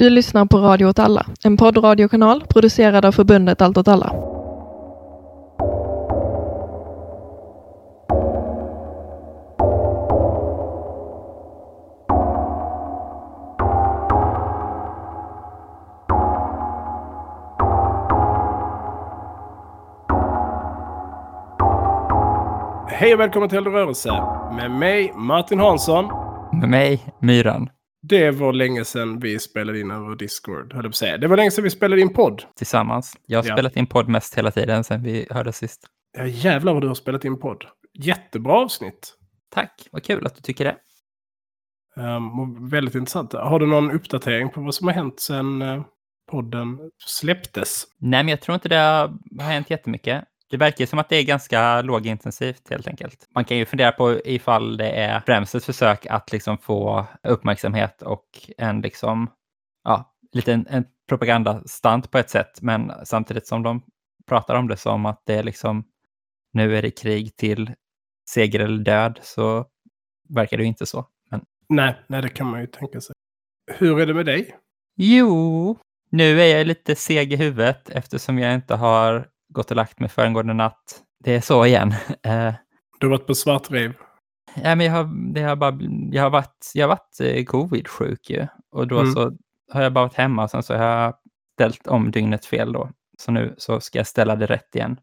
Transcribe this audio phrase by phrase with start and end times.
[0.00, 4.12] Du lyssnar på Radio åt alla, en poddradiokanal producerad av förbundet Allt åt alla.
[22.88, 24.22] Hej och välkommen till Eldrörelse
[24.52, 26.04] med mig Martin Hansson.
[26.52, 27.68] Med mig, Myran.
[28.10, 31.18] Det var länge sedan vi spelade in över Discord, höll jag på att säga.
[31.18, 32.42] Det var länge sedan vi spelade in podd.
[32.56, 33.16] Tillsammans.
[33.26, 33.54] Jag har Ja.
[33.54, 35.86] spelat in podd mest hela tiden sedan vi hörde sist.
[36.18, 37.64] Ja, jävlar vad du har spelat in podd.
[37.94, 39.14] Jättebra avsnitt.
[39.54, 40.76] Tack, vad kul att du tycker det.
[42.02, 43.32] Um, väldigt intressant.
[43.32, 45.82] Har du någon uppdatering på vad som har hänt sedan eh,
[46.30, 47.84] podden släpptes?
[47.98, 50.24] Nej, men jag tror inte det har hänt jättemycket.
[50.50, 53.28] Det verkar som att det är ganska lågintensivt helt enkelt.
[53.34, 58.02] Man kan ju fundera på ifall det är främst ett försök att liksom få uppmärksamhet
[58.02, 58.26] och
[58.58, 59.30] en liksom,
[59.84, 63.82] ja, lite en, en propagandastunt på ett sätt, men samtidigt som de
[64.28, 65.84] pratar om det som att det är liksom,
[66.52, 67.74] nu är det krig till
[68.30, 69.66] seger eller död, så
[70.28, 71.06] verkar det ju inte så.
[71.30, 73.14] Men Nej, nej, det kan man ju tänka sig.
[73.72, 74.56] Hur är det med dig?
[74.96, 75.78] Jo,
[76.10, 80.08] nu är jag lite seg i huvudet eftersom jag inte har gått och lagt mig
[80.08, 81.02] föregående natt.
[81.24, 81.94] Det är så igen.
[82.22, 82.54] Eh,
[83.00, 83.92] Du har varit på svartrev.
[84.54, 85.78] ja, men jag, har, det har bara,
[86.12, 88.46] jag har varit, jag har varit eh, covid-sjuk ju.
[88.72, 89.12] Och då Mm.
[89.12, 89.32] så
[89.72, 91.14] har jag bara varit hemma och sen så har jag
[91.54, 92.90] ställt om dygnet fel då.
[93.18, 95.00] Så nu så ska jag ställa det rätt igen.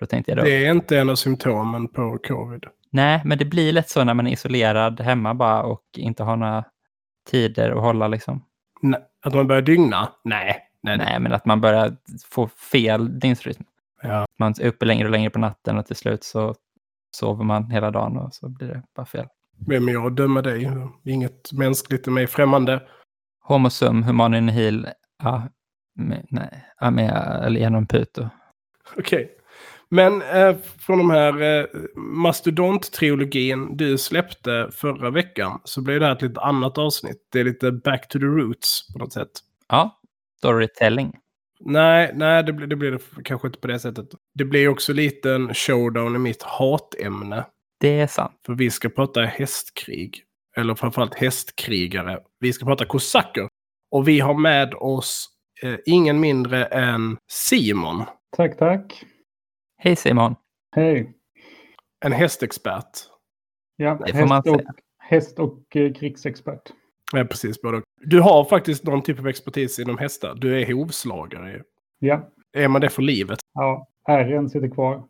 [0.00, 2.64] Då tänkte jag då, Det är inte en av symptomen på covid.
[2.90, 6.36] nej, men det blir lätt så när man är isolerad hemma bara och inte har
[6.36, 6.64] några
[7.30, 8.44] tider att hålla liksom.
[8.82, 10.08] Nej, att man börjar dygna?
[10.24, 10.56] Nej.
[10.82, 11.06] Nej, nej.
[11.10, 11.96] Nej, men att man börjar
[12.30, 13.64] få fel dygnsrytm.
[14.02, 14.26] Ja.
[14.38, 16.54] Man är uppe längre och längre på natten och till slut så
[17.16, 19.26] sover man hela dagen och så blir det bara fel.
[19.66, 20.70] Vem är jag att döma dig?
[21.04, 22.82] Inget mänskligt är mig främmande.
[23.40, 24.88] Homo sum humanum nihil,
[25.22, 25.48] ja,
[25.94, 26.64] med, nej,
[27.42, 28.28] eller genom puto.
[28.96, 29.36] Okej.
[29.88, 36.12] Men eh, från de här eh, Mastodont-trilogin du släppte förra veckan så blev det här
[36.12, 37.28] ett lite annat avsnitt.
[37.32, 39.30] Det är lite back to the roots på något sätt.
[39.68, 40.00] Ja,
[40.38, 41.16] storytelling.
[41.60, 44.08] Nej, nej det, blir, det blir det kanske inte på det sättet.
[44.34, 47.46] Det blir också lite en showdown i mitt hatämne.
[47.80, 48.40] Det är sant.
[48.46, 50.24] För vi ska prata hästkrig.
[50.56, 52.18] Eller framförallt hästkrigare.
[52.40, 53.48] Vi ska prata kosacker.
[53.90, 55.28] Och vi har med oss
[55.62, 58.04] eh, ingen mindre än Simon.
[58.36, 59.04] Tack, tack.
[59.78, 60.34] Hej Simon.
[60.76, 61.12] Hej.
[62.04, 62.98] En hästexpert.
[63.76, 64.60] Ja, häst, och,
[64.98, 66.72] häst och eh, krigsexpert.
[67.12, 67.62] Ja, precis.
[67.62, 67.82] Både.
[68.00, 70.34] Du har faktiskt någon typ av expertis inom hästar.
[70.34, 71.62] Du är hovslagare.
[71.98, 73.38] Ja, Är man det för livet?
[73.54, 73.86] ja.
[74.08, 75.02] R'n sitter kvar.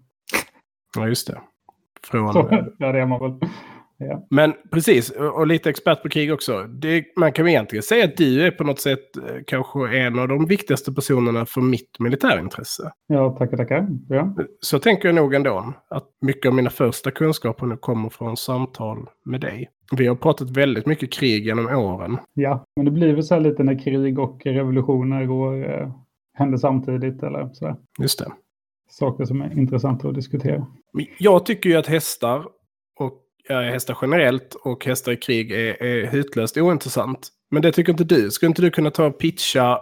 [0.97, 1.41] Ja, just det.
[2.03, 3.49] Från, Så, ja, det är man väl.
[3.97, 4.27] Ja.
[4.31, 6.63] Men precis, och lite expert på krig också.
[6.63, 10.19] Det, man kan väl egentligen säga att du är på något sätt eh, kanske en
[10.19, 12.93] av de viktigaste personerna för mitt militärintresse.
[13.07, 13.87] ja, tackar, tackar.
[14.09, 14.35] Ja.
[14.61, 19.07] Så tänker jag nog ändå att mycket av mina första kunskaper nu kommer från samtal
[19.25, 19.71] med dig.
[19.97, 22.19] Vi har pratat väldigt mycket krig genom åren.
[22.35, 25.93] ja, men det blir väl så här lite när krig och revolutioner går, eh,
[26.35, 27.77] händer samtidigt eller så där.
[27.99, 28.33] Just det.
[28.91, 30.67] Saker som är intressanta att diskutera.
[31.19, 32.45] Jag tycker ju att hästar,
[32.99, 33.13] och
[33.49, 37.29] ja, hästar generellt och hästar i krig är, är hutlöst ointressant.
[37.51, 38.31] Men det tycker inte du.
[38.31, 39.79] Skulle inte du kunna ta och pitcha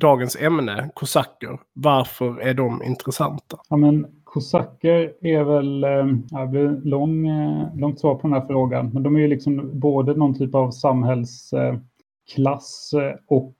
[0.00, 1.58] dagens ämne, kosacker?
[1.74, 3.58] Varför är de intressanta?
[3.68, 6.06] Ja, men kosacker är väl, eh,
[6.40, 9.70] det blir lång, eh, långt svar på den här frågan, men de är ju liksom
[9.72, 13.56] både någon typ av samhällsklass eh, och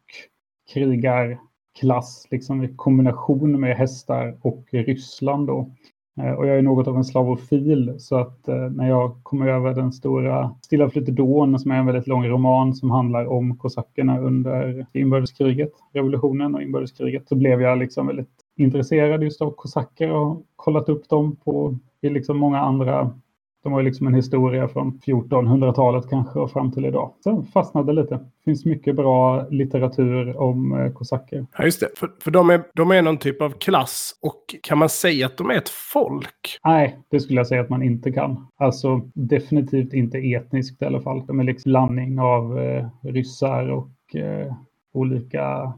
[0.72, 5.70] krigarklass, liksom i kombination med hästar och Ryssland då.
[6.38, 10.54] Och jag är något av en slavofil, så att när jag kom över den stora
[10.62, 16.54] Stilla flyttedån, som är en väldigt lång roman som handlar om kosackerna under inbördeskriget, revolutionen
[16.54, 21.08] och inbördeskriget, så blev jag liksom väldigt intresserad just av kosacker och har kollat upp
[21.08, 23.10] dem på i liksom många andra.
[23.62, 27.12] De har ju liksom en historia från 1400-talet kanske och fram till idag.
[27.20, 28.14] Så fastnade lite.
[28.14, 31.46] Det finns mycket bra litteratur om eh, kosacker.
[31.58, 31.88] Ja, just det.
[31.96, 34.18] För, för de, är, de är någon typ av klass.
[34.22, 36.58] Och kan man säga att de är ett folk?
[36.64, 38.46] Nej, det skulle jag säga att man inte kan.
[38.56, 41.26] Alltså definitivt inte etniskt i alla fall.
[41.26, 44.54] De är liksom blandning av eh, ryssar och eh,
[44.92, 45.72] olika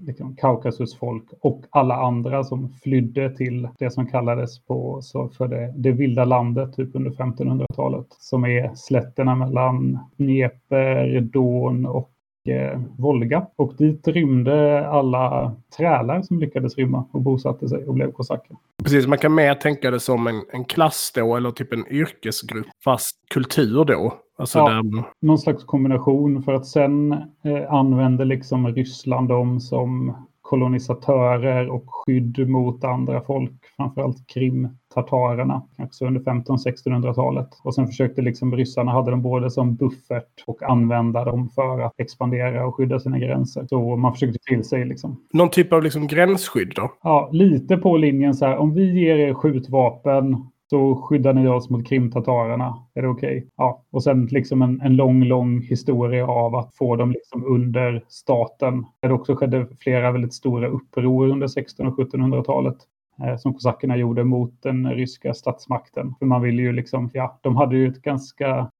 [0.00, 5.74] liksom, Kaukasusfolk och alla andra som flydde till det som kallades på, så för det,
[5.76, 8.06] det vilda landet typ under 1500-talet.
[8.10, 12.10] Som är slätterna mellan Dnepr, Don och
[12.48, 13.46] eh, Volga.
[13.56, 18.56] Och dit rymde alla trälar som lyckades rymma och bosatte sig och blev kosacker.
[18.82, 22.66] Precis, man kan mer tänka det som en, en klass då, eller typ en yrkesgrupp,
[22.84, 24.14] fast kultur då.
[24.38, 24.68] Alltså Ja.
[24.68, 30.14] där, någon slags kombination för att sen eh, använde liksom Ryssland dem som
[30.48, 37.48] kolonisatörer och skydd mot andra folk, framförallt krimtatarerna, också under 1500-1600-talet.
[37.64, 41.92] Och sen försökte liksom ryssarna hade dem både som buffert och använda dem för att
[41.96, 43.66] expandera och skydda sina gränser.
[43.68, 45.16] Så man försökte till sig liksom.
[45.32, 46.92] någon typ av liksom gränsskydd då?
[47.02, 50.36] Ja, lite på linjen så här, om vi ger er skjutvapen
[50.70, 52.78] så skyddar ni oss mot krimtatarerna.
[52.94, 53.48] Är det okej?
[53.56, 58.04] Ja, och sen liksom en, en lång, lång historia av att få dem liksom under
[58.08, 58.86] staten.
[59.00, 62.76] Det också skedde flera väldigt stora uppror under 1600 och 1700-talet
[63.22, 66.14] eh, som kosackerna gjorde mot den ryska statsmakten.
[66.18, 68.70] För man ville ju liksom, ja, de hade ju ett ganska,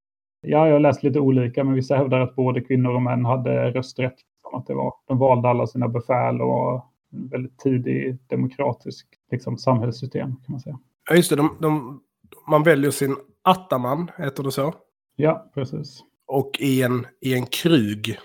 [0.41, 3.71] ja, jag har läst lite olika, men vissa hävdar att både kvinnor och män hade
[3.71, 4.17] rösträtt.
[4.43, 6.83] Som att det var, de valde alla sina befäl och var
[7.13, 10.79] en väldigt tidig demokratisk liksom, samhällssystem kan man säga.
[11.09, 11.37] Ja, just det.
[11.37, 12.01] De, de,
[12.51, 14.75] man väljer sin attaman, heter det så?
[15.17, 16.01] Ja, precis.
[16.27, 18.19] Och i en, i en krug.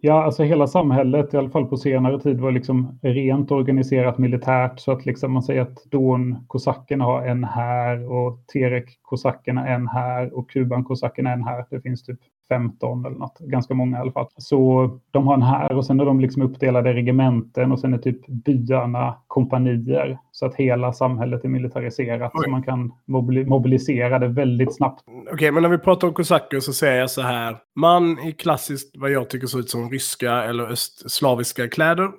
[0.00, 4.80] Ja, alltså hela samhället, i alla fall på senare tid, var liksom rent organiserat militärt.
[4.80, 10.50] Så att liksom man säger att Don-kosackerna har en här och Terek-kosackerna en här och
[10.50, 11.66] Kuban-kosackerna en här.
[11.70, 14.26] Det finns typ 15 eller något, ganska många i alla fall.
[14.36, 17.94] Så de har en här och sen är de liksom uppdelade i regementen och sen
[17.94, 20.18] är typ byarna kompanier.
[20.32, 22.40] Så att hela samhället är militariserat Oj.
[22.44, 25.04] så man kan mobili- mobilisera det väldigt snabbt.
[25.32, 27.58] Okej, men när vi pratar om kosacker så säger jag så här.
[27.76, 32.10] Man i klassiskt, vad jag tycker ser ut som ryska eller östslaviska kläder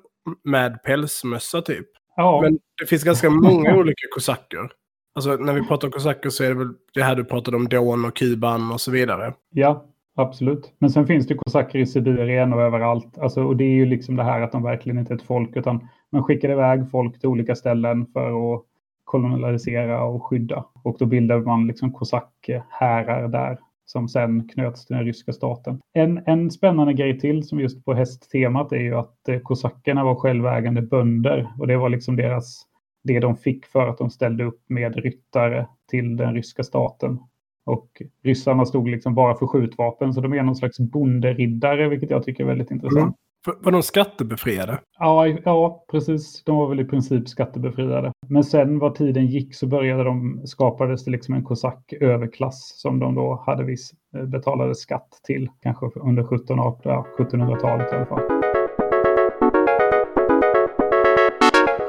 [0.43, 1.87] med pälsmössa typ.
[2.15, 4.69] Ja, Men det finns ganska många olika kosacker.
[5.15, 7.67] Alltså när vi pratar om kosacker så är det väl det här du pratade om,
[7.67, 9.33] Don och Kuban och så vidare.
[9.51, 9.85] Ja,
[10.19, 10.73] absolut.
[10.79, 13.17] Men sen finns det kosacker i Sibirien och överallt.
[13.17, 15.55] Alltså, och det är ju liksom det här att de verkligen inte är ett folk
[15.55, 18.63] utan man skickar iväg folk till olika ställen för att
[19.03, 20.65] kolonialisera och skydda.
[20.83, 25.79] Och då bildade man liksom kosackhärar där som sen knöts till den ryska staten.
[25.93, 30.15] En, en spännande grej till som just på hästtemat är ju att eh, kosackerna var
[30.15, 32.65] självägande bönder och det var liksom deras
[33.03, 37.19] det de fick för att de ställde upp med ryttare till den ryska staten.
[37.65, 42.23] Och ryssarna stod liksom bara för skjutvapen, så de är någon slags bonderiddare, vilket jag
[42.23, 43.03] tycker är väldigt intressant.
[43.03, 43.13] Mm.
[43.45, 44.79] Var de skattebefriade?
[44.99, 46.43] Ja, ja, precis.
[46.43, 48.11] De var väl i princip skattebefriade.
[48.27, 53.15] Men sen vad tiden gick så började de, skapades det liksom en kosack-överklass som de
[53.15, 55.49] då hade viss eh, betalade skatt till.
[55.61, 58.21] Kanske under 1700 ja, 1700-talet i alla fall.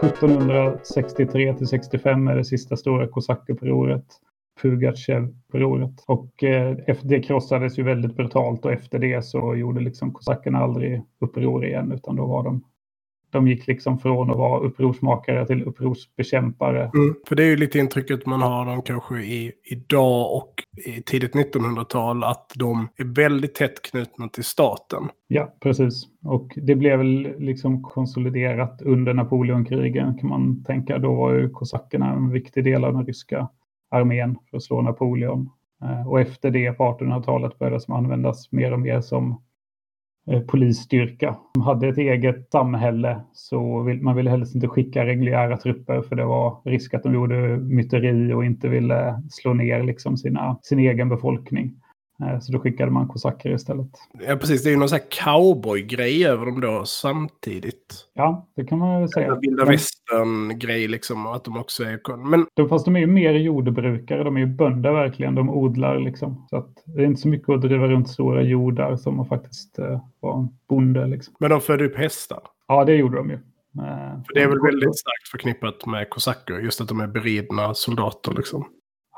[0.02, 4.05] 1763 till 65 är det sista stora kosackupproret.
[4.62, 6.04] Pugatjev-upproret.
[6.06, 11.02] Och eh, det krossades ju väldigt brutalt och efter det så gjorde liksom kosackerna aldrig
[11.20, 12.62] uppror igen utan då var de
[13.32, 16.90] de gick liksom från att vara upprorsmakare till upprorsbekämpare.
[16.94, 17.14] Mm.
[17.28, 20.54] För det är ju lite intrycket man har dem kanske i, idag och
[20.86, 25.08] i tidigt 1900-tal att de är väldigt tätt knutna till staten.
[25.28, 26.02] Ja, precis.
[26.24, 30.98] Och det blev väl liksom konsoliderat under Napoleonkrigen kan man tänka.
[30.98, 33.48] Då var ju kosackerna en viktig del av den ryska
[33.90, 35.50] armén för att slå Napoleon.
[35.82, 39.42] Eh, och efter det på 1800-talet började de användas mer och mer som
[40.31, 41.37] eh, polisstyrka.
[41.54, 46.16] De hade ett eget samhälle så vill, man ville helst inte skicka reguljära trupper för
[46.16, 50.78] det var risk att de gjorde myteri och inte ville slå ner liksom sina, sin
[50.78, 51.81] egen befolkning.
[52.22, 53.88] Eh, Så då skickade man kosacker istället.
[54.26, 54.62] Ja, precis.
[54.62, 57.94] Det är ju någon sån här cowboy-grej över dem då samtidigt.
[58.14, 59.32] Ja, det kan man väl säga.
[59.32, 61.27] En vilda västern-grej liksom.
[61.27, 62.17] Att de också är...
[62.31, 65.98] Men De, fast de är ju mer jordbrukare, de är ju bönder verkligen, de odlar
[65.98, 66.46] liksom.
[66.50, 69.79] Så att det är inte så mycket att driva runt stora jordar som att faktiskt
[69.79, 71.34] eh, vara en bonde liksom.
[71.41, 72.41] Men de födde upp hästar.
[72.69, 73.34] Ja, det gjorde de ju.
[73.34, 76.55] Eh, För det är väl väldigt starkt förknippat med kosacker.
[76.58, 78.65] Just att de är beridna soldater liksom.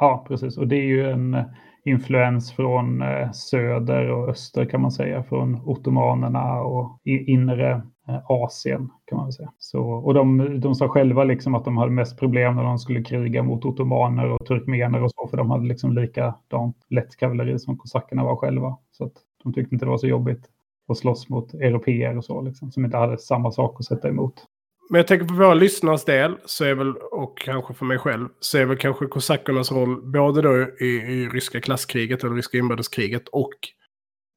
[0.01, 0.59] Ja, precis.
[0.59, 1.35] Och det är ju en
[1.85, 5.23] influens från eh, söder och öster kan man säga.
[5.23, 9.53] Från ottomanerna och inre eh, Asien kan man väl säga.
[9.59, 13.03] Så, och de, de sa själva liksom att de hade mest problem när de skulle
[13.03, 15.29] kriga mot ottomaner och turkmener och så.
[15.29, 18.79] För de hade liksom likadant lätt kavalleri som kosackerna var själva.
[18.91, 20.49] Så att de tyckte inte det var så jobbigt
[20.89, 22.71] att slåss mot europeer och så liksom.
[22.73, 24.47] Som inte hade samma sak att sätta emot.
[24.93, 28.29] Men jag tänker på våra lyssnares del, så är väl, och kanske för mig själv,
[28.41, 33.29] så är väl kanske kosackernas roll både då i, i ryska klasskriget eller ryska inbördeskriget
[33.29, 33.53] och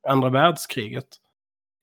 [0.08, 1.06] andra världskriget.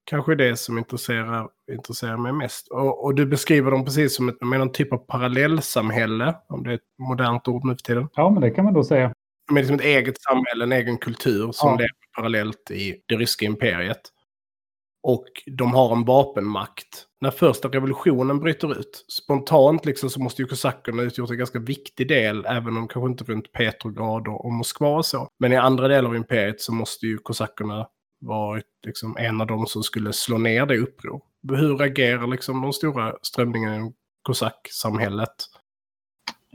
[0.05, 2.69] Kanske det som intresserar, intresserar mig mest.
[2.69, 6.71] Och, och du beskriver dem precis som ett, med någon typ av parallellsamhälle, om det
[6.71, 8.09] är ett modernt ord nu för tiden.
[8.15, 9.13] Ja, men det kan man då säga.
[9.51, 11.77] Med liksom ett eget samhälle, en egen kultur som Ja.
[11.77, 14.01] lever parallellt i det ryska imperiet
[15.03, 17.07] och de har en vapenmakt.
[17.21, 22.09] När första revolutionen bryter ut, spontant liksom så måste ju kosackerna utgjort en ganska viktig
[22.09, 25.29] del, även om kanske inte runt Petrograd och, Moskva och så.
[25.39, 27.87] Men i andra delar av imperiet så måste ju kosackerna
[28.21, 31.21] varit liksom en av de som skulle slå ner det uppror.
[31.49, 33.93] Hur agerar liksom de stora strömningarna i
[34.23, 35.35] kosacksamhället?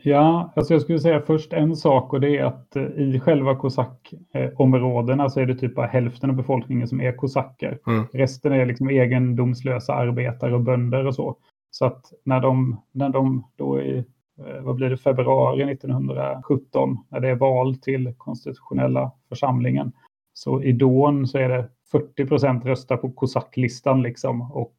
[0.03, 3.55] Ja, alltså jag skulle säga först en sak och det är att eh, i själva
[3.55, 7.79] kosackområdena så är det typ bara hälften av befolkningen som är kosacker.
[7.87, 8.05] Mm.
[8.13, 11.37] Resten är liksom egendomslösa arbetare och bönder och så.
[11.71, 17.19] Så att när de, när de då i, eh, vad blir det, februari 1917, när
[17.19, 19.91] det är val till konstitutionella församlingen,
[20.33, 24.75] så i Don så är det 40 procent röstar på kosacklistan liksom och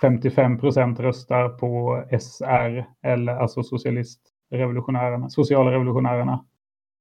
[0.00, 3.62] 55 procent röstar på SR, eller alltså
[4.48, 6.44] socialistrevolutionärerna, sociala revolutionärerna.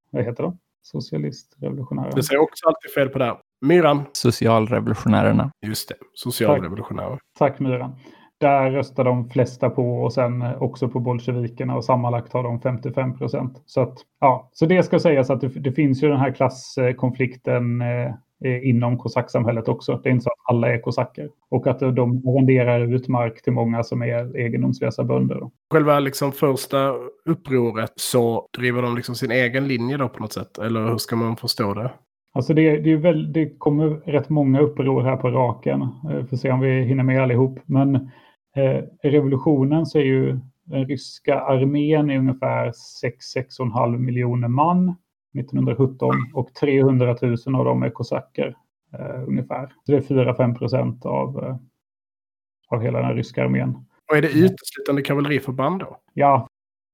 [0.10, 0.58] Vad heter de?
[0.82, 2.16] Socialistrevolutionärerna.
[2.16, 3.38] Det säger också alltid fel på det här.
[3.62, 4.04] Myran.
[4.12, 5.52] Socialrevolutionärerna.
[5.62, 7.20] Just det, socialrevolutionärer.
[7.40, 7.96] Tack Myran.
[8.40, 13.18] Där röstar de flesta på och sen också på bolsjevikerna och sammanlagt har de 55
[13.18, 13.64] procent.
[13.66, 17.82] Så, att, ja, så det ska sägas att det, det finns ju den här klasskonflikten
[17.82, 18.14] eh,
[18.46, 20.00] inom kosacksamhället också.
[20.04, 21.30] Det är inte så att alla är kosacker.
[21.50, 25.50] Och att de arrenderar ut mark till många som är egendomslösa bönder.
[25.74, 26.94] Själva liksom första
[27.26, 30.58] upproret så driver de liksom sin egen linje då på något sätt?
[30.58, 31.92] Eller hur ska man förstå det?
[32.34, 35.82] Alltså det, det, är väl, det kommer rätt många uppror här på raken.
[35.82, 37.60] Eh, får se om vi hinner med allihop.
[37.66, 37.96] Men
[38.56, 42.72] eh, revolutionen så är ju den ryska armén är ungefär
[43.04, 44.96] 6-6,5 miljoner man
[45.40, 48.56] 1917 och 300 000 av dem är kosacker
[48.94, 49.74] eh, ungefär.
[49.84, 51.56] Så det är 4-5 procent av, eh,
[52.68, 53.86] av hela den ryska armén.
[54.12, 55.98] Och är det uteslutande kavalleriförband då?
[56.14, 56.48] Ja,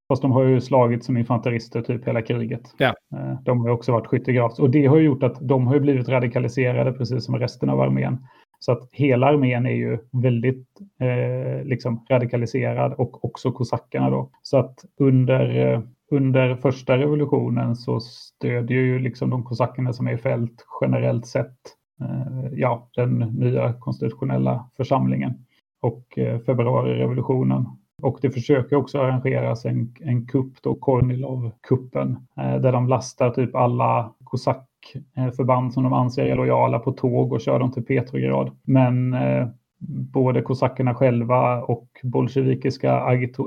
[0.08, 2.74] fast de har ju slagit som infanterister typ hela kriget.
[2.78, 2.94] Ja.
[3.14, 6.92] Eh, de har också varit skyttegravs och det har gjort att de har blivit radikaliserade
[6.92, 8.26] precis som resten av armén.
[8.58, 10.68] Så att hela armén är ju väldigt
[11.00, 14.30] eh, liksom radikaliserad och också kosackerna då.
[14.42, 20.18] Så att under under första revolutionen så stödjer ju liksom de kosackerna som är i
[20.18, 21.56] fält generellt sett
[22.00, 25.46] eh, ja, den nya konstitutionella församlingen
[25.82, 27.66] och eh, februarirevolutionen.
[28.02, 33.54] Och det försöker också arrangeras en, en kupp, då Kornilov-kuppen, eh, där de lastar typ
[33.54, 38.50] alla kosackförband som de anser är lojala på tåg och kör dem till Petrograd.
[38.62, 39.48] Men eh,
[39.88, 43.00] både kosackerna själva och bolsjevikiska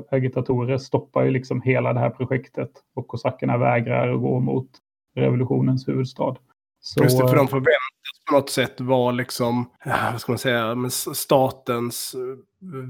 [0.10, 4.70] agitatorer stoppar ju liksom hela det här projektet och kosackerna vägrar att gå mot
[5.16, 6.36] revolutionens huvudstad.
[6.80, 7.04] Så...
[7.04, 9.66] Just det, för de förväntas på något sätt vara liksom,
[10.12, 12.16] vad ska man säga, statens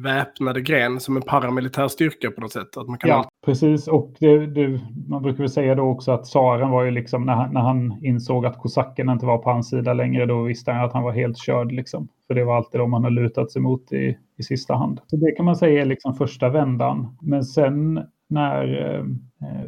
[0.04, 2.78] väpnade gren som en paramilitär styrka på något sätt.
[2.78, 3.32] Att man kan ja, alltid...
[3.46, 3.88] precis.
[3.88, 7.34] Och det, det, man brukar väl säga då också att tsaren var ju liksom, när
[7.34, 10.86] han, när han insåg att kosackerna inte var på hans sida längre, då visste han
[10.86, 12.08] att han var helt körd liksom.
[12.28, 15.00] För det var alltid de han har lutat sig mot i, i sista hand.
[15.08, 17.18] Så det kan man säga är liksom första vändan.
[17.22, 19.04] Men sen när eh,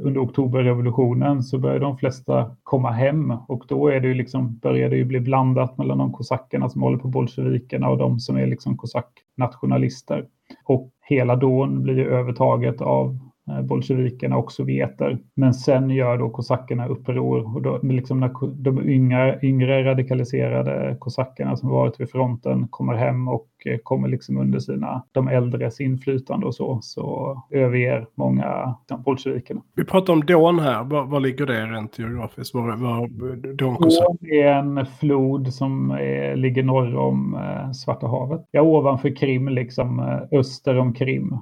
[0.01, 4.89] under oktoberrevolutionen så började de flesta komma hem och då är det ju liksom, börjar
[4.89, 8.47] det ju bli blandat mellan de kosackerna som håller på bolsjevikerna och de som är
[8.47, 10.25] liksom kosacknationalister.
[10.63, 13.28] Och hela Don blir ju övertaget av
[13.63, 15.17] bolsjevikerna och sovjeter.
[15.35, 18.31] Men sen gör då kosackerna uppror och då, liksom när
[18.63, 24.37] de yngre, yngre radikaliserade kosackerna som varit vid fronten kommer hem och eh, kommer liksom
[24.37, 28.75] under sina, de äldres inflytande och så, så överger många
[29.05, 29.61] bolsjevikerna.
[29.75, 32.55] Vi pratar om Don här, var, var ligger det rent geografiskt?
[32.55, 33.07] Var, var
[33.53, 38.45] Don Don är en flod som är, ligger norr om eh, Svarta havet.
[38.51, 41.37] Ja, ovanför Krim, liksom eh, öster om Krim.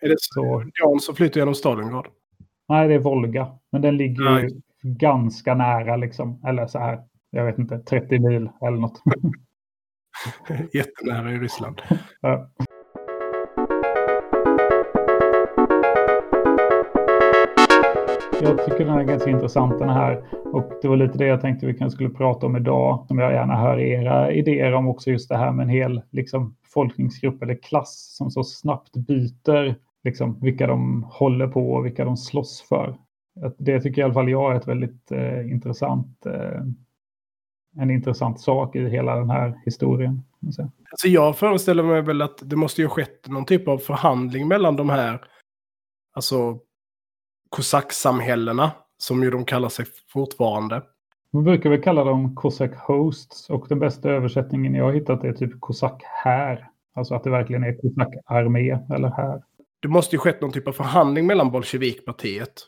[0.00, 0.64] Är det så?
[0.74, 2.06] Jan som flyttar genom Stalingrad?
[2.68, 3.48] Nej, det är Volga.
[3.72, 4.42] Men den ligger Nej.
[4.42, 6.42] ju ganska nära liksom.
[6.46, 9.02] Eller så här, jag vet inte, 30 mil eller något.
[10.74, 11.82] Jättenära i Ryssland.
[12.20, 12.50] ja.
[18.42, 20.24] Jag tycker den är ganska intressant den här.
[20.52, 23.04] Och det var lite det jag tänkte vi kanske skulle prata om idag.
[23.08, 26.56] Som jag gärna hör era idéer om också just det här med en hel liksom,
[26.62, 32.16] befolkningsgrupp eller klass som så snabbt byter liksom, vilka de håller på och vilka de
[32.16, 32.98] slåss för.
[33.58, 36.62] Det tycker i alla fall jag är ett väldigt eh, intressant, eh,
[37.76, 40.22] en intressant sak i hela den här historien.
[40.90, 44.48] Alltså jag föreställer mig väl att det måste ju ha skett någon typ av förhandling
[44.48, 45.24] mellan de här
[46.12, 46.58] alltså
[47.48, 50.82] kosacksamhällena, som ju de kallar sig fortfarande.
[51.32, 55.32] Man brukar väl kalla dem Cossack Hosts och den bästa översättningen jag har hittat är
[55.32, 56.68] typ Cossack här.
[56.94, 59.42] Alltså att det verkligen är Cossack armé eller här
[59.82, 62.62] det måste ju skett någon typ av förhandling mellan Bolsjevikpartiet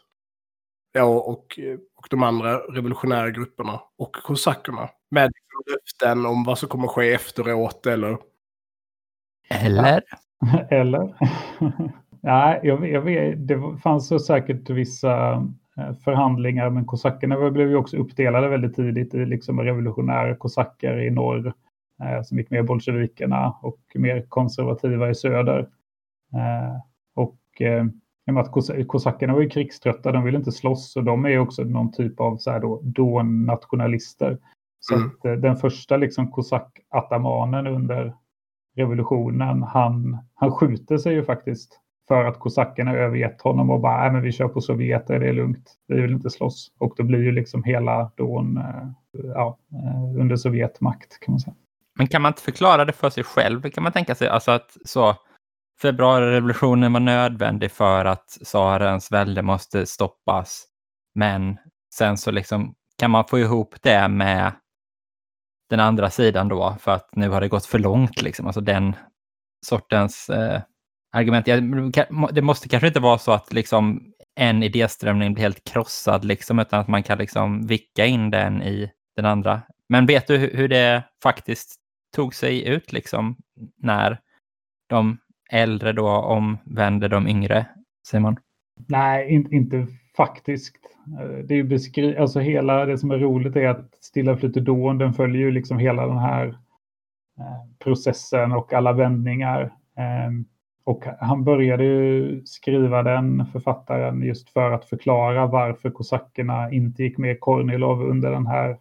[0.93, 1.59] ja, och,
[1.97, 4.89] och de andra revolutionära grupperna och kosackerna.
[5.11, 5.31] Med
[5.71, 8.19] löften om vad som kommer ske efteråt eller
[9.49, 10.03] Eller?
[10.71, 11.15] Eller?
[12.23, 15.33] Nej, jag, jag vet, det fanns så säkert vissa
[15.77, 21.11] eh, förhandlingar, men kosackerna blev ju också uppdelade väldigt tidigt i liksom revolutionära kosacker i
[21.11, 21.55] norr
[22.03, 25.59] eh, som gick med bolsjevikerna och mer konservativa i söder.
[26.35, 26.92] Eh,
[27.61, 27.85] eh,
[28.27, 31.27] i och med att kos kosackerna var ju krigströtta, de ville inte slåss och de
[31.27, 34.39] är också någon typ av så här då, då nationalister.
[34.81, 35.07] Så mm.
[35.09, 38.15] att, eh, den första liksom kosack-atamanen under
[38.77, 41.79] revolutionen, han, han skjuter sig ju faktiskt
[42.09, 45.33] för att kosackerna övergett honom och bara, nej men vi kör på sovjeter, det är
[45.33, 46.73] lugnt, vi vill inte slåss.
[46.79, 51.55] Och då blir ju liksom hela Don eh, ja, eh, under Sovjetmakt kan man säga.
[51.99, 53.71] Men kan man inte förklara det för sig själv?
[53.71, 55.15] Kan man tänka sig alltså att så
[55.83, 60.65] februarirevolutionen var nödvändig för att tsarens välde måste stoppas.
[61.15, 61.59] Men
[61.95, 64.53] sen så liksom kan man få ihop det med
[65.71, 68.47] den andra sidan då för att nu har det gått för långt liksom.
[68.47, 68.97] Alltså den
[69.67, 70.63] sortens eh,
[71.13, 71.47] argument.
[72.33, 76.81] Det måste kanske inte vara så att liksom en idéströmning blir helt krossad liksom, utan
[76.81, 79.63] att man kan liksom vicka in den i den andra.
[79.89, 81.75] Men vet du hur det faktiskt
[82.17, 83.37] tog sig ut liksom
[83.79, 84.21] när
[84.89, 85.19] de
[85.53, 87.67] äldre då omvänder de yngre,
[88.07, 88.37] Simon?
[88.89, 90.77] Nej, in, inte faktiskt.
[91.21, 94.61] Eh, det är ju beskri alltså hela det som är roligt är att Stilla flyter
[94.61, 96.47] dån, den följer ju liksom hela den här
[97.39, 99.73] eh, processen och alla vändningar.
[99.97, 100.45] Ehm,
[100.85, 107.19] och han började ju skriva den, författaren, just för att förklara varför kosackerna inte gick
[107.19, 108.79] med Kornilov under den här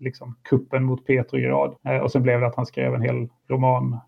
[0.00, 1.76] liksom, kuppen mot Petrograd.
[1.84, 4.00] Eh, och sen blev det att han skrev en hel roman,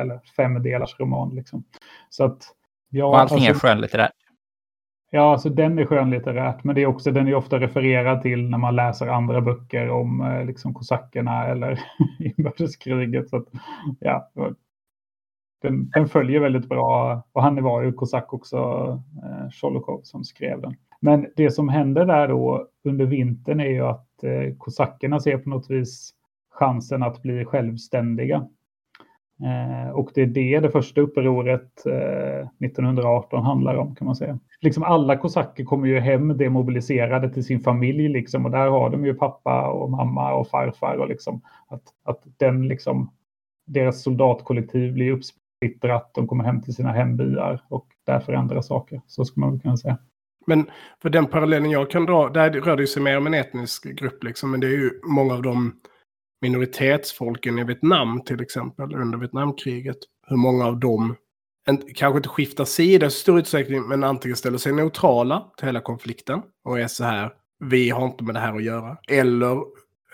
[0.00, 1.34] eller femdelars roman.
[1.34, 1.64] Liksom.
[2.08, 2.42] Så att,
[2.90, 4.12] ja, och allting alltså, är skönlitterärt?
[5.10, 8.58] Ja, alltså den är skönlitterärt, men det är också, den är ofta refererad till när
[8.58, 11.80] man läser andra böcker om eh, liksom kosackerna eller
[12.18, 13.28] inbördeskriget.
[13.28, 13.46] Så att,
[14.00, 14.30] ja,
[15.62, 18.56] den, den, följer väldigt bra och han var ju kosack också,
[19.22, 20.76] eh, Sholokov, som skrev den.
[21.00, 25.48] Men det som händer där då under vintern är ju att eh, kosackerna ser på
[25.48, 26.14] något vis
[26.50, 28.48] chansen att bli självständiga.
[29.42, 34.38] Eh, och det är det det första upproret eh, 1918 handlar om kan man säga.
[34.60, 39.06] Liksom alla kosacker kommer ju hem demobiliserade till sin familj liksom och där har de
[39.06, 43.10] ju pappa och mamma och farfar och liksom att, att den liksom
[43.66, 49.00] deras soldatkollektiv blir uppsplittrat, de kommer hem till sina hembyar och där förändras saker.
[49.06, 49.98] Så skulle man väl kunna säga.
[50.46, 50.66] Men
[51.02, 54.24] för den parallellen jag kan dra, där rör det sig mer om en etnisk grupp
[54.24, 55.72] liksom, men det är ju många av dem
[56.44, 59.96] minoritetsfolken i Vietnam till exempel under Vietnamkriget.
[60.26, 61.16] Hur många av dem
[61.66, 65.80] en, kanske inte skiftar sida i stor utsträckning, men antingen ställer sig neutrala till hela
[65.80, 68.96] konflikten och är så här, vi har inte med det här att göra.
[69.08, 69.52] Eller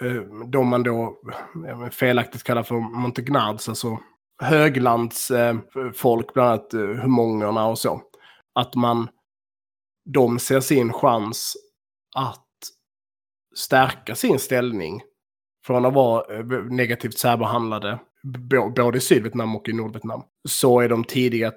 [0.00, 1.16] eh, de man då
[1.92, 3.98] felaktigt kallar för Montegnards, alltså
[4.42, 8.02] höglandsfolk, eh, bland annat eh, humongerna och så.
[8.54, 9.08] Att man
[10.04, 11.56] de ser sin chans
[12.16, 12.46] att
[13.56, 15.02] stärka sin ställning
[15.66, 17.98] från att vara eh, negativt särbehandlade
[18.76, 21.52] både i Sydvietnam och i Nordvietnam, så är de tidiga,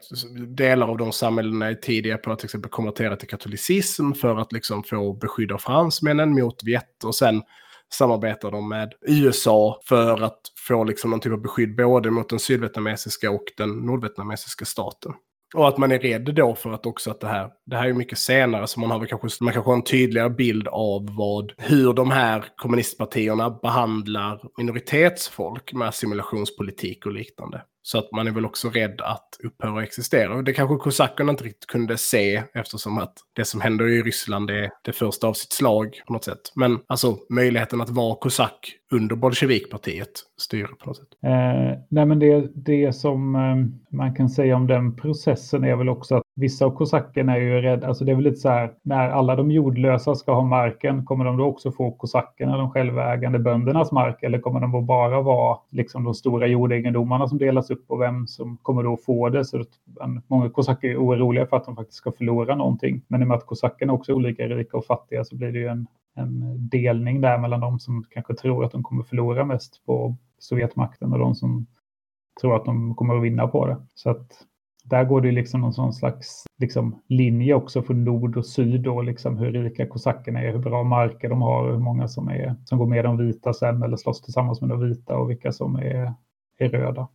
[0.47, 4.51] delar av de samhällena är tidiga på att till exempel konvertera till katolicism för att
[4.51, 7.41] liksom få beskydda fransmännen mot Viet och sen
[7.93, 12.39] samarbetar de med USA för att få liksom någon typ av beskydd både mot den
[12.39, 15.13] sydvietnamesiska och den nordvietnamesiska staten.
[15.53, 17.93] Och att man är rädd då för att också att det här, det här är
[17.93, 21.53] mycket senare så man har väl kanske, man kanske har en tydligare bild av vad,
[21.57, 27.61] hur de här kommunistpartierna behandlar minoritetsfolk med assimilationspolitik och liknande.
[27.85, 30.35] Så att man är väl också rädd att upphöra att existera.
[30.35, 34.49] Och det kanske kosackerna inte riktigt kunde se eftersom att det som händer i Ryssland
[34.49, 36.51] är det första av sitt slag på något sätt.
[36.55, 41.07] Men alltså möjligheten att vara kosack under bolsjevikpartiet styr på något sätt.
[41.21, 45.89] Eh, nej men det, det som eh, man kan säga om den processen är väl
[45.89, 48.73] också att vissa av kosackerna är ju rädda, alltså det är väl lite så här,
[48.83, 53.39] när alla de jordlösa ska ha marken, kommer de då också få kosackerna, de självägande
[53.39, 58.01] böndernas mark, eller kommer de bara vara liksom de stora jordegendomarna som delas upp och
[58.01, 59.45] vem som kommer då få det?
[59.45, 59.63] Så
[60.27, 63.01] många kosacker är oroliga för att de faktiskt ska förlora någonting.
[63.07, 65.59] Men i och med att kosackerna också är olika rika och fattiga så blir det
[65.59, 69.85] ju en, en delning där mellan de som kanske tror att de kommer förlora mest
[69.85, 71.67] på Sovjetmakten och de som
[72.41, 73.77] tror att de kommer att vinna på det.
[73.95, 74.45] Så att
[74.83, 79.03] där går det liksom någon sån slags liksom, linje också för nord och syd och
[79.03, 82.77] liksom hur rika kosackerna är, hur bra marker de har, hur många som, är, som
[82.77, 86.13] går med de vita sen eller slåss tillsammans med de vita och vilka som är,
[86.57, 87.07] är röda.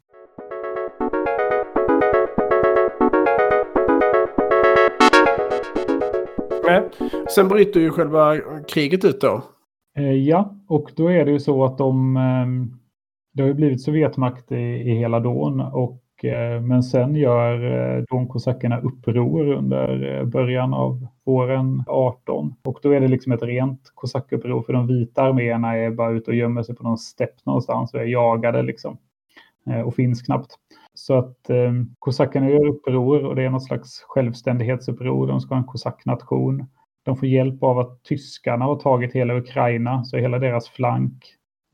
[7.34, 8.36] Sen bryter ju själva
[8.68, 9.42] kriget ut då.
[9.98, 12.70] Eh, ja, och då är det ju så att de, ehm,
[13.34, 17.64] det har ju blivit Sovjetmakt i, i hela Don och eh, men sen gör
[17.96, 22.54] eh, donkosackerna uppror under eh, början av våren 18.
[22.64, 26.30] Och då är det liksom ett rent kosackuppror för de vita arméerna är bara ute
[26.30, 28.98] och gömmer sig på någon stepp någonstans och är jagade liksom.
[29.66, 30.58] Eh, och finns knappt.
[30.98, 35.26] Så att eh, kosackerna gör uppror och det är något slags självständighetsuppror.
[35.26, 36.66] De ska ha en kosacknation.
[37.02, 41.24] De får hjälp av att tyskarna har tagit hela Ukraina, så hela deras flank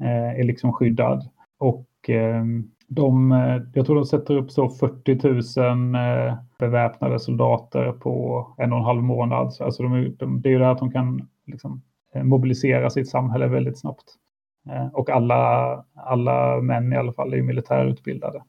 [0.02, 1.28] eh, är liksom skyddad.
[1.58, 2.44] Och eh,
[2.88, 8.72] de, eh, jag tror de sätter upp så 40 000 eh, beväpnade soldater på en
[8.72, 9.56] och en halv månad.
[9.60, 11.82] Alltså de, de, det är ju det att de kan liksom,
[12.14, 14.14] eh, mobilisera sitt samhälle väldigt snabbt.
[14.70, 18.42] Eh, och alla, alla män i alla fall är ju militärutbildade.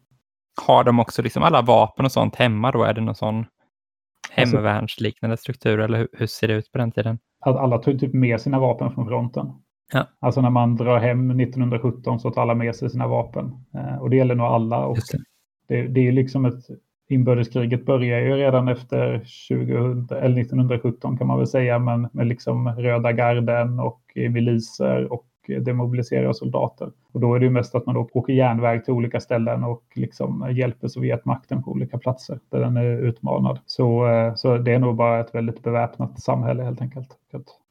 [0.61, 2.83] Har de också liksom alla vapen och sånt hemma då?
[2.83, 6.91] Är det någon sån alltså- hemvärnsliknande struktur eller hur, hur, ser det ut på den
[6.91, 7.19] tiden?
[7.39, 9.47] Att alla tog typ med sina vapen från fronten.
[9.93, 10.07] Ja.
[10.19, 13.65] Alltså när man drar hem 1917 så tar alla med sig sina vapen.
[13.73, 14.85] Eh, och det gäller nog alla.
[14.85, 15.19] Och det.
[15.67, 16.63] Det, det är liksom ett
[17.09, 19.17] inbördeskriget börjar ju redan efter
[19.49, 25.25] 2000, eller 1917 kan man väl säga, men med liksom röda garden och miliser och
[25.47, 26.91] demobiliserar soldater.
[27.11, 29.83] Och då är det ju mest att man då åker järnväg till olika ställen och
[29.95, 33.59] liksom hjälper Sovjetmakten på olika platser där den är utmanad.
[33.65, 37.17] Så, eh, så det är nog bara ett väldigt beväpnat samhälle helt enkelt.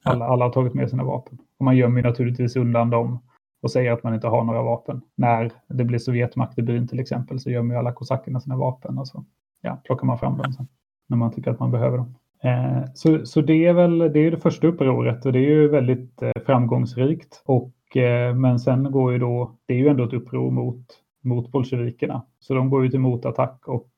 [0.03, 1.37] Alla, alla har tagit med sina vapen.
[1.59, 3.19] Och man gömmer naturligtvis undan dem
[3.61, 5.01] och säger att man inte har några vapen.
[5.15, 9.07] När det blir Sovjetmakt i byn till exempel så gömmer alla kosackerna sina vapen och
[9.07, 9.25] så
[9.61, 10.67] ja, plockar man fram dem sen
[11.07, 12.15] när man tycker att man behöver dem.
[12.45, 15.67] Eh, så, så det är väl det, är det första upproret och det är ju
[15.67, 17.41] väldigt eh, framgångsrikt.
[17.45, 20.85] Och, eh, men sen går ju då, det är ju ändå ett uppror mot,
[21.23, 22.21] mot bolsjevikerna.
[22.39, 23.89] Så de går ju till motattack och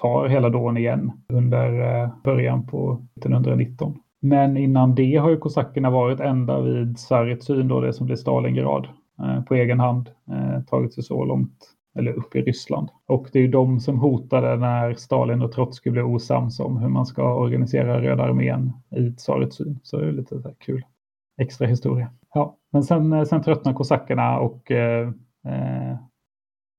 [0.00, 3.98] tar hela Don igen under början på 1919.
[4.20, 8.88] Men innan det har ju kosackerna varit ända vid Saretsyn, då det som blir Stalingrad,
[9.48, 10.10] på egen hand
[10.66, 12.88] tagit sig så långt eller upp i Ryssland.
[13.06, 16.88] Och det är ju de som hotade när Stalin och Trotskij blev osams om hur
[16.88, 19.78] man ska organisera Röda armén i Tsaretsyn.
[19.82, 20.84] Så det är lite så kul
[21.42, 22.10] extra historia.
[22.34, 25.08] Ja, men sen, eh, sen tröttnar kosackerna och eh,
[25.46, 25.96] eh,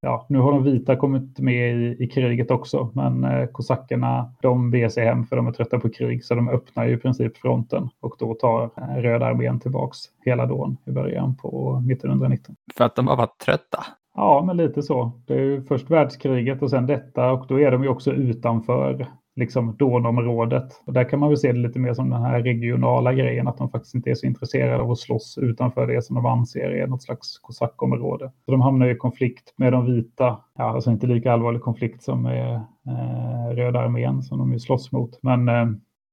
[0.01, 4.71] ja, nu har de vita kommit med i, i kriget också, men eh, kosackerna de
[4.71, 7.38] beger sig hem för de är trötta på krig, så de öppnar ju i princip
[7.38, 12.56] fronten och då tar eh, Röda armén tillbaks hela dån i början på 1919.
[12.77, 13.86] För att de bara var trötta?
[14.19, 15.12] Ja, men lite så.
[15.25, 19.08] Det är ju först världskriget och sen detta och då är de ju också utanför
[19.36, 20.82] liksom dånområdet.
[20.86, 23.58] Och där kan man väl se det lite mer som den här regionala grejen, att
[23.58, 26.88] de faktiskt inte är så intresserade av att slåss utanför det som de anser är
[26.88, 28.32] något slags kosackområde.
[28.45, 32.21] Så de hamnar i konflikt med de vita, ja, alltså inte lika allvarlig konflikt som
[32.21, 32.56] med
[32.88, 35.19] eh, Röda armén som de ju slåss mot.
[35.21, 35.65] Men eh,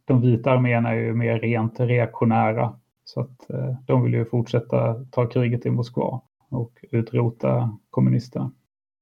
[0.04, 2.74] de vita arméerna är ju mer rent reaktionära.
[3.04, 8.52] Så att eh, de vill ju fortsätta ta kriget i Moskva och utrota kommunisterna.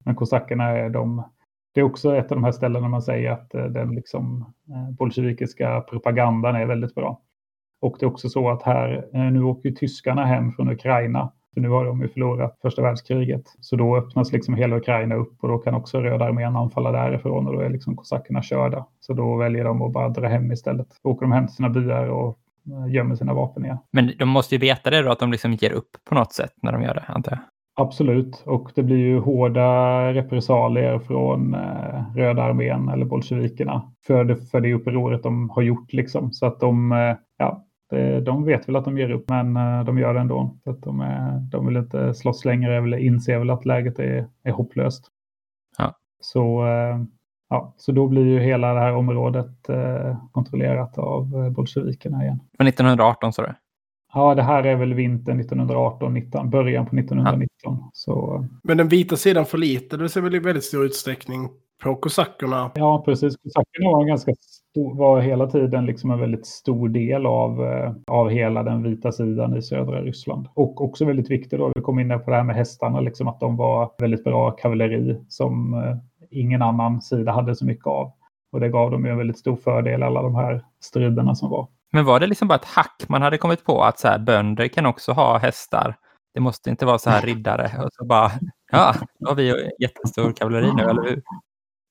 [0.04, 1.22] Men kosackerna är de
[1.74, 4.90] det är också ett av de här ställena man säger att eh, den liksom eh,
[4.90, 7.20] bolsjevikiska propagandan är väldigt bra.
[7.80, 11.32] Och det är också så att här, eh, nu åker ju tyskarna hem från Ukraina.
[11.54, 13.42] För nu har de ju förlorat första världskriget.
[13.60, 17.46] Så då öppnas liksom hela Ukraina upp och då kan också Röda armén anfalla därifrån
[17.46, 18.86] och då är liksom kosackerna körda.
[19.00, 20.86] Så då väljer de att bara dra hem istället.
[21.02, 22.38] Då åker de hem till sina byar och
[22.88, 23.78] gömmer sina vapen igen.
[23.92, 26.52] Men de måste ju veta det då, att de liksom ger upp på något sätt
[26.62, 27.40] när de gör det, antar jag?
[27.74, 29.68] Absolut, och det blir ju hårda
[30.14, 35.92] repressalier från eh, Röda armén eller bolsjevikerna för det, för det upproret de har gjort.
[35.92, 36.32] Liksom.
[36.32, 39.84] Så att de, eh, ja, det, de vet väl att de ger upp, men eh,
[39.84, 40.56] de gör det ändå.
[40.64, 44.26] Så att de, är, de vill inte slåss längre, eller inser väl att läget är,
[44.42, 45.04] är hopplöst.
[45.78, 45.94] Ja.
[46.20, 46.98] Så, eh,
[47.52, 52.40] ja, så då blir ju hela det här området eh, kontrollerat av eh, bolsjevikerna igen.
[52.56, 53.54] För 1918 sa du?
[54.14, 57.48] Ja, det här är väl vintern 1918-19, början på 1919.
[57.62, 57.90] Ja.
[57.92, 58.46] Så...
[58.62, 61.48] Men den vita sidan förlitade sig väl i väldigt stor utsträckning
[61.82, 62.70] på kosackerna?
[62.74, 63.36] Ja, precis.
[63.36, 64.32] Kosackerna var, ganska
[64.70, 69.12] stor, var hela tiden liksom en väldigt stor del av, eh, av hela den vita
[69.12, 70.48] sidan i södra Ryssland.
[70.54, 73.40] Och också väldigt viktigt då, vi kom in på det här med hästarna, liksom att
[73.40, 75.74] de var väldigt bra kavalleri som
[76.32, 78.12] ingen annan sida hade så mycket av.
[78.52, 81.68] Och det gav dem ju en väldigt stor fördel, alla de här striderna som var.
[81.92, 84.68] Men var det liksom bara ett hack man hade kommit på att så här, bönder
[84.68, 85.96] kan också ha hästar?
[86.34, 88.30] Det måste inte vara så här riddare och så bara,
[88.72, 91.22] ja, då har vi jättestor kavalleri nu, eller hur?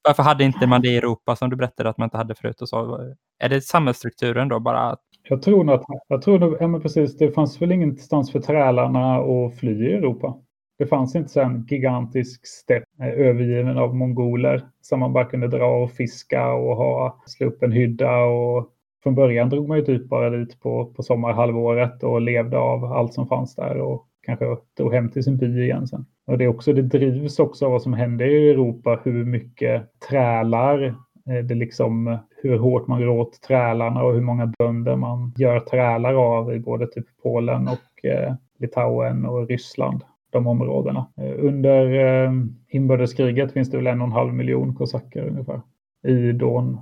[0.03, 2.61] Varför hade inte man det i Europa som du berättade att man inte hade förut?
[2.61, 2.99] Och så?
[3.39, 4.97] Är det samhällsstrukturen då bara?
[5.29, 9.15] Jag tror nog att, jag tror nog, ja precis, det fanns väl ingenstans för trälarna
[9.15, 10.37] att fly i Europa.
[10.81, 15.83] Det fanns inte en gigantisk stepp eh, övergiven av mongoler som man bara kunde dra
[15.83, 18.69] och fiska och ha, slå upp en hydda och
[19.03, 23.13] från början drog man ju typ bara dit på, på sommarhalvåret och levde av allt
[23.13, 26.05] som fanns där och kanske drog hem till sin by igen sen.
[26.27, 29.99] Och det, är också, det drivs också av vad som händer i Europa, hur mycket
[30.09, 30.83] trälar
[31.29, 35.59] eh, det liksom, hur hårt man går åt trälarna och hur många bönder man gör
[35.59, 41.07] trälar av i både typ Polen och eh, Litauen och Ryssland, de områdena.
[41.17, 42.31] Eh, under eh,
[42.67, 45.61] inbördeskriget finns det väl en och en halv miljon kosacker ungefär
[46.07, 46.77] i Don.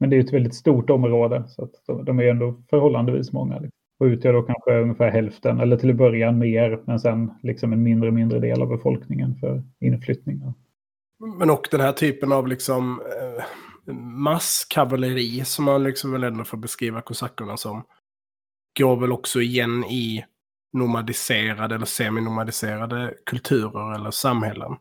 [0.00, 3.54] Men det är ett väldigt stort område så att de, är ändå förhållandevis många.
[3.54, 3.78] Liksom.
[4.00, 7.82] Och utgör då kanske ungefär hälften, eller till att början mer, men sen liksom en
[7.82, 10.42] mindre mindre del av befolkningen för inflyttning.
[11.38, 13.44] Men och den här typen av liksom eh,
[13.94, 17.82] masskavalleri som man liksom väl ändå får beskriva kosackerna som.
[18.78, 20.24] Går väl också igen i
[20.72, 24.76] nomadiserade eller seminomadiserade kulturer eller samhällen.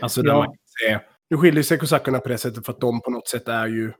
[0.00, 0.36] Alltså där ja.
[0.36, 3.28] man kan se, nu skiljer sig kosackerna på det sättet för att de på något
[3.28, 3.92] sätt är ju,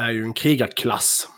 [0.00, 1.28] är ju en krigarklass.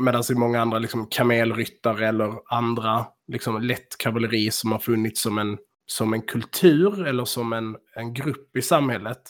[0.00, 5.38] Medan i många andra liksom, kamelryttare eller andra liksom, lätt kavalleri som har funnits som
[5.38, 9.22] en, som en kultur eller som en, en grupp i samhället.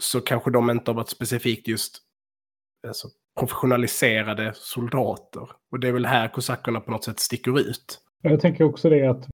[0.00, 1.98] Så kanske de inte har varit specifikt just
[2.88, 5.48] alltså, professionaliserade soldater.
[5.70, 8.01] Och det är väl här kosackerna på något sätt sticker ut.
[8.22, 9.28] Jag tänker också det att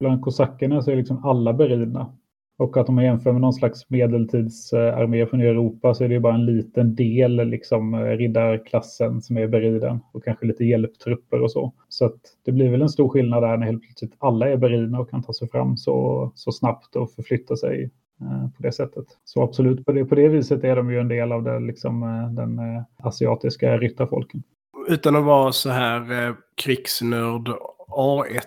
[0.00, 2.16] bland kosackerna så är liksom alla beridna.
[2.58, 6.34] Och att om man jämför med någon slags medeltidsarmé från Europa så är det bara
[6.34, 11.72] en liten del liksom eh, riddarklassen som är beriden och kanske lite hjälptrupper och så.
[11.88, 15.00] Så att det blir väl en stor skillnad där när helt plötsligt alla är beridna
[15.00, 19.06] och kan ta sig fram så, så snabbt och förflytta sig eh, på det sättet.
[19.24, 22.02] Så absolut, på det, på det viset är de ju en del av det, liksom,
[22.02, 24.42] eh, den eh, asiatiska ryttarfolken.
[24.88, 27.48] Utan att vara så här eh, krigsnörd
[27.88, 28.40] A1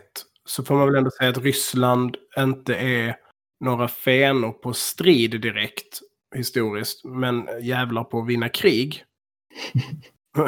[0.46, 3.16] så får man väl ändå säga att Ryssland inte är
[3.60, 6.00] några fenor på strid direkt
[6.36, 9.04] historiskt, men jävlar på att vinna krig.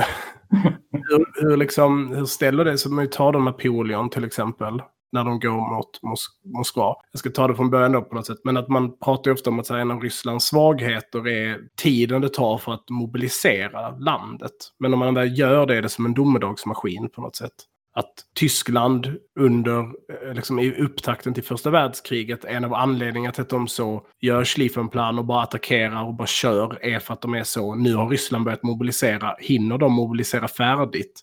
[0.91, 2.91] hur, hur, liksom, hur ställer det sig?
[2.91, 6.95] Man tar de Napoleon till exempel, när de går mot Mos Moskva.
[7.11, 9.49] Jag ska ta det från början då på något sätt, men att man pratar ofta
[9.49, 14.51] om att en av Rysslands svagheter är tiden det tar för att mobilisera landet.
[14.79, 17.53] Men om man väl gör det, är det som en domedagsmaskin på något sätt
[17.95, 23.49] att Tyskland under eh, liksom, i upptakten till första världskriget, en av anledningarna till att
[23.49, 27.43] de så gör Schlieffenplan och bara attackerar och bara kör är för att de är
[27.43, 31.21] så, nu har Ryssland börjat mobilisera, hinner de mobilisera färdigt,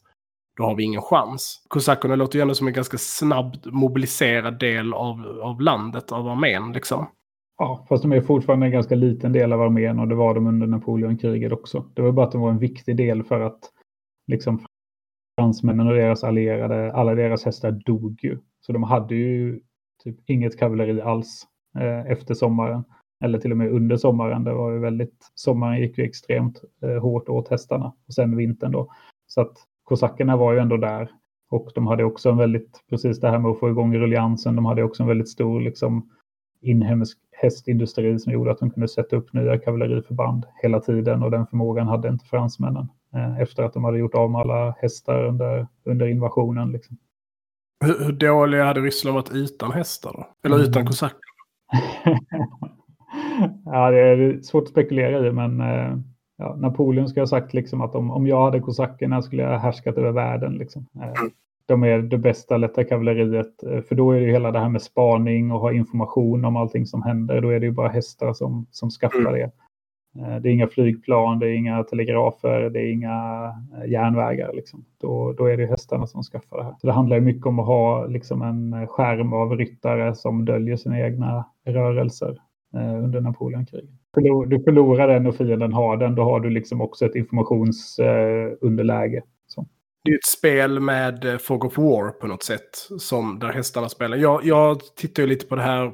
[0.57, 1.65] då har vi ingen chans.
[1.69, 6.73] Kosackerna låter ju ändå som en ganska snabbt mobiliserad del av, av landet, av armén
[6.73, 7.07] liksom.
[7.59, 10.47] Ja, fast de är fortfarande en ganska liten del av armén och det var de
[10.47, 11.85] under Napoleonkriget också.
[11.95, 13.59] Det var bara att de var en viktig del för att
[14.27, 14.67] liksom
[15.37, 18.39] fransmännen och deras allierade, alla deras hästar dog ju.
[18.61, 19.61] Så de hade ju
[20.05, 21.47] typ inget kavalleri alls
[21.79, 22.85] eh, efter sommaren.
[23.25, 24.45] Eller till och med under sommaren.
[24.45, 27.93] Det var ju väldigt, sommaren gick ju extremt eh, hårt åt hästarna.
[28.07, 28.93] Och sen vintern då.
[29.27, 31.11] Så att kosackerna var ju ändå där.
[31.51, 34.65] Och de hade också en väldigt, precis det här med att få igång rulliansen, de
[34.65, 36.11] hade också en väldigt stor liksom,
[36.61, 41.47] inhemsk hästindustri som gjorde att de kunde sätta upp nya kavalleriförband hela tiden och den
[41.47, 42.89] förmågan hade inte fransmännen.
[43.17, 46.73] Eh, efter att de hade gjort av med alla hästar under, under invasionen.
[46.73, 46.97] Liksom.
[47.85, 50.27] Hur, hur dåliga hade Ryssland varit utan hästar då?
[50.45, 50.71] Eller mm.
[50.71, 51.19] utan kosacker?
[53.65, 55.99] ja, det är svårt att spekulera i, men eh,
[56.37, 59.59] ja, Napoleon ska ha sagt liksom att om, om jag hade kosackerna skulle jag ha
[59.59, 60.55] härskat över världen.
[60.55, 60.87] Liksom.
[60.95, 61.31] Eh, mm.
[61.67, 63.55] De är det bästa lätta kavalleriet,
[63.89, 66.87] för då är det ju hela det här med spaning och ha information om allting
[66.87, 67.41] som händer.
[67.41, 69.33] Då är det ju bara hästar som, som skaffar mm.
[69.33, 69.51] det.
[70.19, 74.53] Eh, det är inga flygplan, det är inga telegrafer, det är inga eh, järnvägar.
[74.55, 74.85] Liksom.
[75.01, 76.75] Då, då är det hästarna som skaffar det här.
[76.81, 80.77] Så det handlar mycket om att ha liksom, en eh, skärm av ryttare som döljer
[80.77, 82.37] sina egna rörelser
[82.75, 83.91] eh, under Napoleonkriget.
[84.47, 89.17] Du förlorar den och fienden har den, då har du liksom också ett informationsunderläge.
[89.17, 89.23] Eh,
[90.05, 94.17] det är ett spel med Fog of War på något sätt, som där hästarna spelar.
[94.17, 95.93] Jag, jag tittar ju lite på det här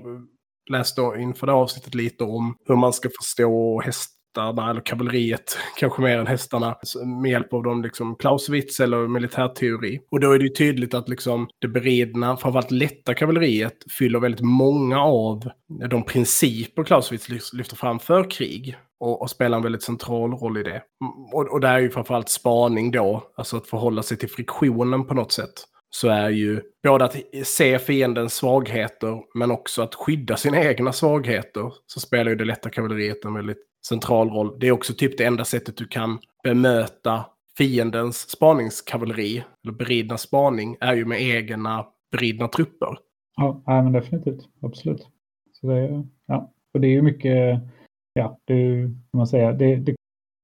[0.71, 6.19] läste inför det avsnittet lite om hur man ska förstå hästarna, eller kavalleriet, kanske mer
[6.19, 6.77] än hästarna,
[7.23, 10.01] med hjälp av de liksom Clausewitz eller militärteori.
[10.11, 14.45] Och då är det ju tydligt att liksom det beridna, framförallt lätta kavalleriet, fyller väldigt
[14.45, 15.51] många av
[15.91, 18.77] de principer Clausewitz lyfter fram för krig.
[19.01, 20.71] Och, och spelar en väldigt central roll i det.
[20.71, 25.07] Mm, och, och där är ju framförallt spaning då, alltså att förhålla sig till friktionen
[25.07, 25.53] på något sätt
[25.95, 31.73] så är ju både att se fiendens svagheter men också att skydda sina egna svagheter
[31.87, 34.57] så spelar ju det lätta kavalleriet en väldigt central roll.
[34.61, 37.25] Det är också typ det enda sättet du kan bemöta
[37.59, 42.99] fiendens spaningskavalleri, eller beridna spaning, är ju med egna beridna trupper.
[43.37, 44.49] Ja, men definitivt.
[44.63, 45.09] Absolut.
[45.53, 46.53] Så det, ja.
[46.75, 47.61] Och det är ju mycket,
[48.13, 49.95] ja, det man säga, det, det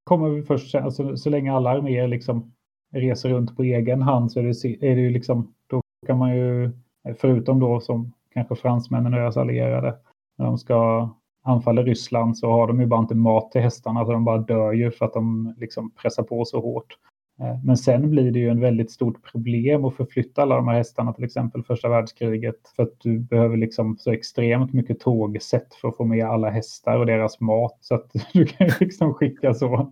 [0.03, 2.53] kommer vi först, alltså, så länge alla arméer liksom
[2.91, 6.35] reser runt på egen hand så är det, är det ju liksom, då kan man
[6.35, 6.71] ju,
[7.17, 9.95] förutom då som kanske fransmännen och deras allierade.
[10.37, 11.09] När de ska
[11.43, 14.73] anfalla Ryssland så har de ju bara inte mat till hästarna så de bara dör
[14.73, 16.97] ju för att de liksom pressar på så hårt.
[17.41, 20.75] Eh, men sen blir det ju en väldigt stort problem att förflytta alla de här
[20.75, 25.87] hästarna, till exempel första världskriget, för att du behöver liksom så extremt mycket tågsätt för
[25.87, 27.77] att få med alla hästar och deras mat.
[27.81, 29.89] Så att du kan ju liksom skicka så,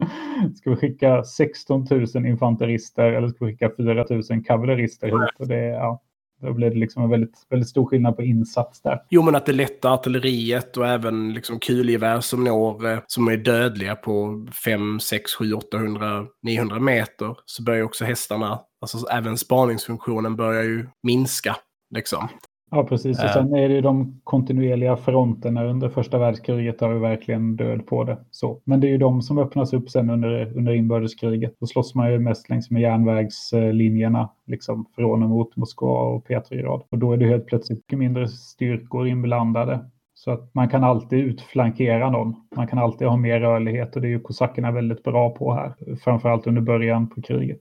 [0.56, 5.40] ska vi skicka 16 000 infanterister eller ska vi skicka 4 000 kavallerister hit?
[5.40, 6.02] Och det, ja,
[6.42, 9.02] då blev det liksom en väldigt, väldigt stor skillnad på insats där.
[9.10, 13.38] Jo, men att det lätta artilleriet och även liksom kulgevär som når, eh, som är
[13.38, 17.36] dödliga på 5, 6, 7, 800, 900 meter.
[17.46, 21.56] Så börjar också hästarna, alltså även spaningsfunktionen börjar ju minska.
[21.96, 22.28] Liksom.
[22.72, 23.20] Ja, precis.
[23.20, 23.32] Och Eh.
[23.34, 28.04] sen är det ju de kontinuerliga fronterna under första världskriget har ju verkligen död på
[28.04, 28.18] det.
[28.32, 28.62] Så.
[28.64, 31.56] Men det är ju de som öppnas upp sen under, under inbördeskriget.
[31.60, 36.84] Då slåss man ju mest längs med järnvägslinjerna, liksom från och mot Moskva och Petrograd.
[36.90, 39.80] Och då är det helt plötsligt mycket mindre styrkor inblandade.
[40.14, 42.36] Så att man kan alltid utflankera någon.
[42.56, 45.74] Man kan alltid ha mer rörlighet och det är ju kosackerna väldigt bra på här.
[46.04, 47.60] Framförallt under början på kriget.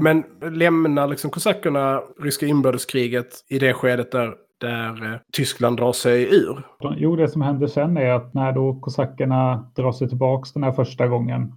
[0.00, 4.34] Men lämnar liksom kosackerna ryska inbördeskriget i det skedet där,
[4.66, 6.66] där eh, Tyskland drar sig ur?
[6.96, 10.72] Jo, det som händer sen är att när då kosackerna drar sig tillbaka den här
[10.72, 11.52] första gången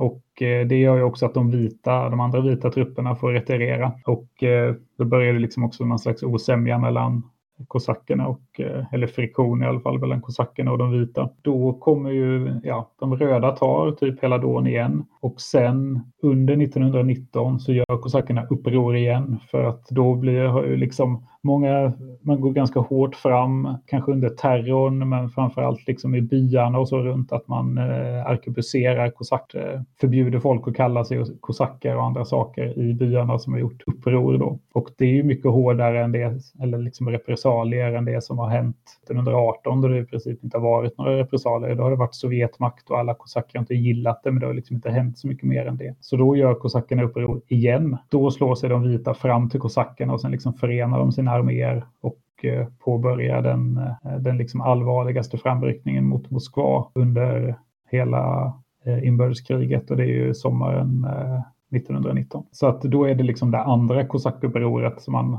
[0.00, 3.92] och eh, det gör ju också att de vita, de andra vita trupperna får retirera
[4.06, 7.22] och eh, då börjar det liksom också någon slags osämja mellan
[7.68, 11.30] kosackerna och, eh, eller friktion i alla fall mellan kosackerna och de vita.
[11.42, 17.60] Då kommer ju, ja, de röda tar typ hela dån igen och sen under 1919
[17.60, 23.14] så gör kosackerna uppror igen för att då blir liksom många, man går ganska hårt
[23.14, 28.26] fram, kanske under terrorn, men framförallt liksom i byarna och så runt att man eh,
[28.26, 33.52] arkebuserar kosacker, eh, förbjuder folk att kalla sig kosacker och andra saker i byarna som
[33.52, 34.58] har gjort uppror då.
[34.72, 38.48] Och det är ju mycket hårdare än det, eller liksom repressalier än det som har
[38.48, 41.74] hänt 1918 då det i princip inte har varit några repressalier.
[41.74, 44.54] Då har det varit Sovjetmakt och alla kosacker har inte gillat det, men det har
[44.54, 45.94] liksom inte hänt så mycket mer än det.
[46.00, 47.96] Så då gör kosackerna uppror igen.
[48.08, 51.84] Då slår sig de vita fram till kosackerna och sen liksom förenar de sina arméer
[52.00, 57.58] och eh, påbörjar den, eh, den liksom allvarligaste framryckningen mot Moskva under
[57.90, 61.40] hela eh, inbördeskriget och det är ju sommaren eh,
[61.76, 62.46] 1919.
[62.50, 65.38] Så att då är det liksom det andra kosackupproret som man,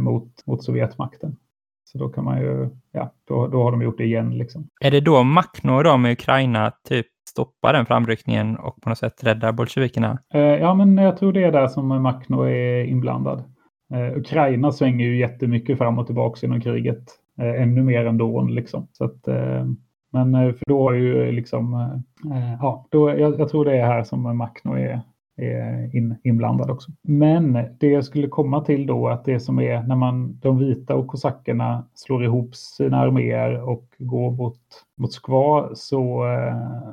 [0.00, 1.36] mot, mot Sovjetmakten.
[1.84, 4.68] Så då kan man ju, ja, då, då har de gjort det igen liksom.
[4.80, 8.98] Är det då Makhno och de i Ukraina typ stoppar den framryckningen och på något
[8.98, 10.18] sätt räddar bolsjevikerna?
[10.60, 13.44] Ja, men jag tror det är där som Makhno är inblandad.
[13.90, 17.04] Eh, Ukraina svänger ju jättemycket fram och tillbaka inom kriget.
[17.38, 18.88] Eh, ännu mer än då liksom.
[18.92, 19.66] Så att, eh,
[20.12, 23.64] men eh, för då har ju eh, liksom, eh, eh, ja, då, jag, jag tror
[23.64, 25.00] det är här som Makhno är,
[25.36, 26.90] är in, inblandad också.
[27.02, 30.94] Men det jag skulle komma till då att det som är när man de vita
[30.94, 34.60] och kosackerna slår ihop sina arméer och går mot
[34.96, 36.90] Moskva så eh,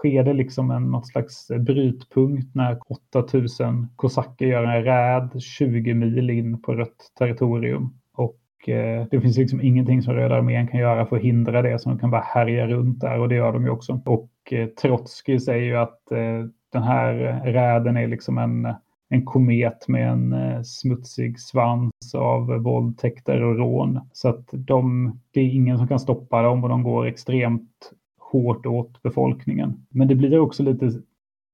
[0.00, 2.78] sker det liksom en något slags brytpunkt när
[3.12, 7.94] 8000 kosacker gör en räd 20 mil in på rött territorium.
[8.14, 11.78] Och eh, det finns liksom ingenting som Röda armén kan göra för att hindra det,
[11.78, 14.00] så de kan bara härja runt där och det gör de ju också.
[14.06, 18.74] Och eh, Trotskij säger ju att eh, den här räden är liksom en,
[19.08, 24.00] en komet med en eh, smutsig svans av våldtäkter och rån.
[24.12, 27.92] Så att de, det är ingen som kan stoppa dem och de går extremt
[28.32, 29.86] hårt åt befolkningen.
[29.90, 30.90] Men det blir också lite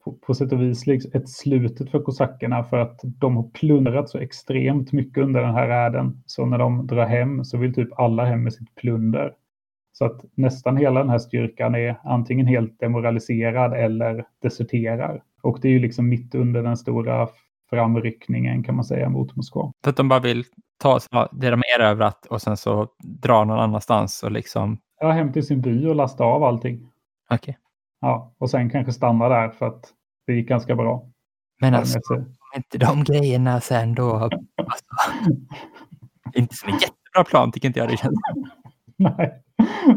[0.05, 4.11] på, på sätt och vis liksom ett slutet för kosackerna för att de har plundrat
[4.11, 6.23] så extremt mycket under den här räden.
[6.27, 9.33] Så när de drar hem så vill typ alla hem med sitt plunder.
[9.93, 15.23] Så att nästan hela den här styrkan är antingen helt demoraliserad eller deserterar.
[15.43, 17.29] Och det är ju liksom mitt under den stora
[17.71, 19.73] framryckningen kan man säga mot Moskva.
[19.85, 20.45] För att de bara vill
[20.83, 20.99] ta
[21.33, 24.79] det de erövrat och sen så dra någon annanstans och liksom...
[25.01, 26.91] Ja, hem till sin by och lasta av allting.
[27.31, 27.59] Okej.
[28.01, 29.93] Ja, och sen kanske stanna där för att
[30.27, 31.07] det gick ganska bra.
[31.61, 31.99] Men alltså,
[32.57, 34.15] inte de grejerna sen då...
[34.15, 34.31] Alltså,
[36.35, 38.19] inte som en jättebra plan tycker inte jag det känns.
[38.97, 39.43] Nej,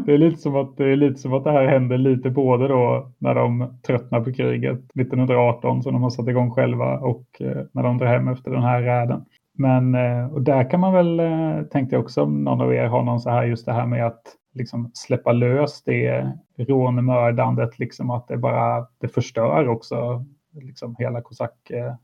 [0.06, 2.68] det är lite som att det är lite som att det här händer lite både
[2.68, 7.62] då när de tröttnar på kriget 1918 som de har satt igång själva och eh,
[7.72, 9.24] när de drar hem efter den här räden.
[9.58, 12.86] Men eh, och där kan man väl, eh, tänkte jag också om någon av er
[12.86, 14.22] har någon så här just det här med att
[14.54, 21.70] liksom släppa lös det rånmördandet, liksom att det bara det förstör också liksom hela kosack
[21.70, 21.94] eh,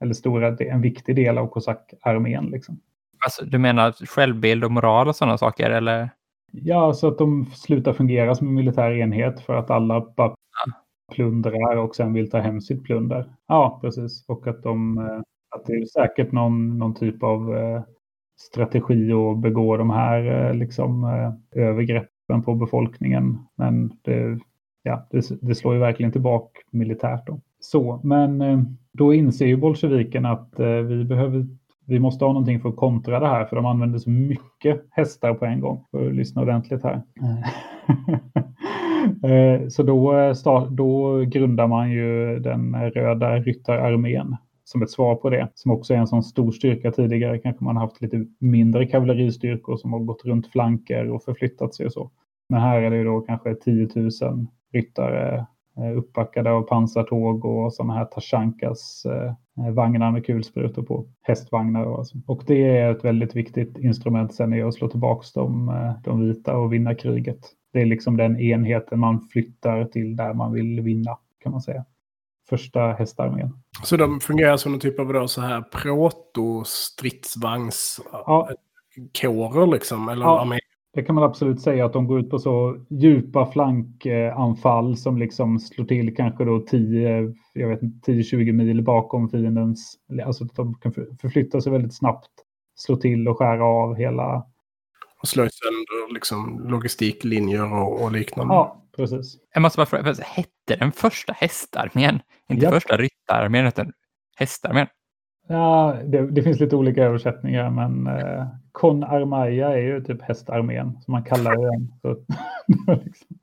[0.00, 2.80] eller stora, det är en viktig del av kosackarmén liksom.
[3.24, 6.10] Alltså, du menar självbild och moral och sådana saker eller?
[6.52, 10.34] Ja, så att de slutar fungera som en militär enhet för att alla bara
[11.12, 13.34] plundrar och sen vill ta hem sitt plunder.
[13.46, 14.24] Ja, precis.
[14.28, 15.20] Och att de, eh,
[15.56, 17.82] att det är säkert någon, någon typ av eh,
[18.40, 23.38] strategi att begå de här eh, liksom, eh, övergreppen på befolkningen.
[23.56, 24.38] Men det,
[24.82, 27.26] ja, det, det slår ju verkligen tillbaka militärt.
[27.26, 27.40] Då.
[27.60, 28.60] Så, men eh,
[28.92, 30.54] då inser ju bolsjeviken att
[30.88, 31.46] vi behöver
[31.86, 35.34] vi måste ha någonting för att kontra det här, för de använder så mycket hästar
[35.34, 35.84] på en gång.
[35.90, 37.02] För att lyssna ordentligt här.
[39.70, 40.32] så då,
[40.70, 44.36] då grundar man ju den röda ryttararmén
[44.70, 45.48] som ett svar på det.
[45.54, 47.38] Som också är en sån stor styrka tidigare.
[47.38, 51.92] Kanske man haft lite mindre kavalleristyrkor som har gått runt flanker och förflyttat sig och
[51.92, 52.10] så.
[52.48, 54.10] Men här är det ju då kanske 10 000
[54.72, 55.46] ryttare
[55.76, 61.06] eh, uppbackade av pansartåg och sådana här Tashankas eh, vagnar med kulsprutor på.
[61.22, 62.18] Hästvagnar alltså.
[62.26, 66.20] Och det är ett väldigt viktigt instrument sen i att slå tillbaka de, eh, de
[66.20, 67.40] vita och vinna kriget.
[67.72, 71.84] Det är liksom den enheten man flyttar till där man vill vinna kan man säga
[72.50, 73.52] första hästarmén.
[73.84, 78.50] Så de fungerar som en typ av då, så här proto-stridsvagns ja.
[79.20, 80.08] kårer liksom?
[80.08, 80.40] Eller ja.
[80.40, 80.58] armé?
[80.94, 85.58] Det kan man absolut säga att de går ut på så djupa flankanfall som liksom
[85.58, 89.94] slår till kanske då 10-20 mil bakom fiendens...
[90.26, 92.30] Alltså att de kan förflytta sig väldigt snabbt,
[92.74, 94.46] slå till och skära av hela...
[95.22, 98.54] Och slå sönder liksom logistiklinjer och, och liknande.
[98.54, 99.36] Ja, precis.
[99.54, 102.20] Jag måste bara fråga, hette den första hästarmén?
[102.48, 102.70] Inte ja.
[102.70, 103.92] första ryttararmén, utan
[104.36, 104.86] hästarmén?
[105.48, 110.98] Ja, det, det, finns lite olika översättningar, men eh, Con Armaya är ju typ hästarmén,
[111.00, 111.92] som man kallar den.
[112.02, 112.08] Så,
[113.04, 113.36] liksom.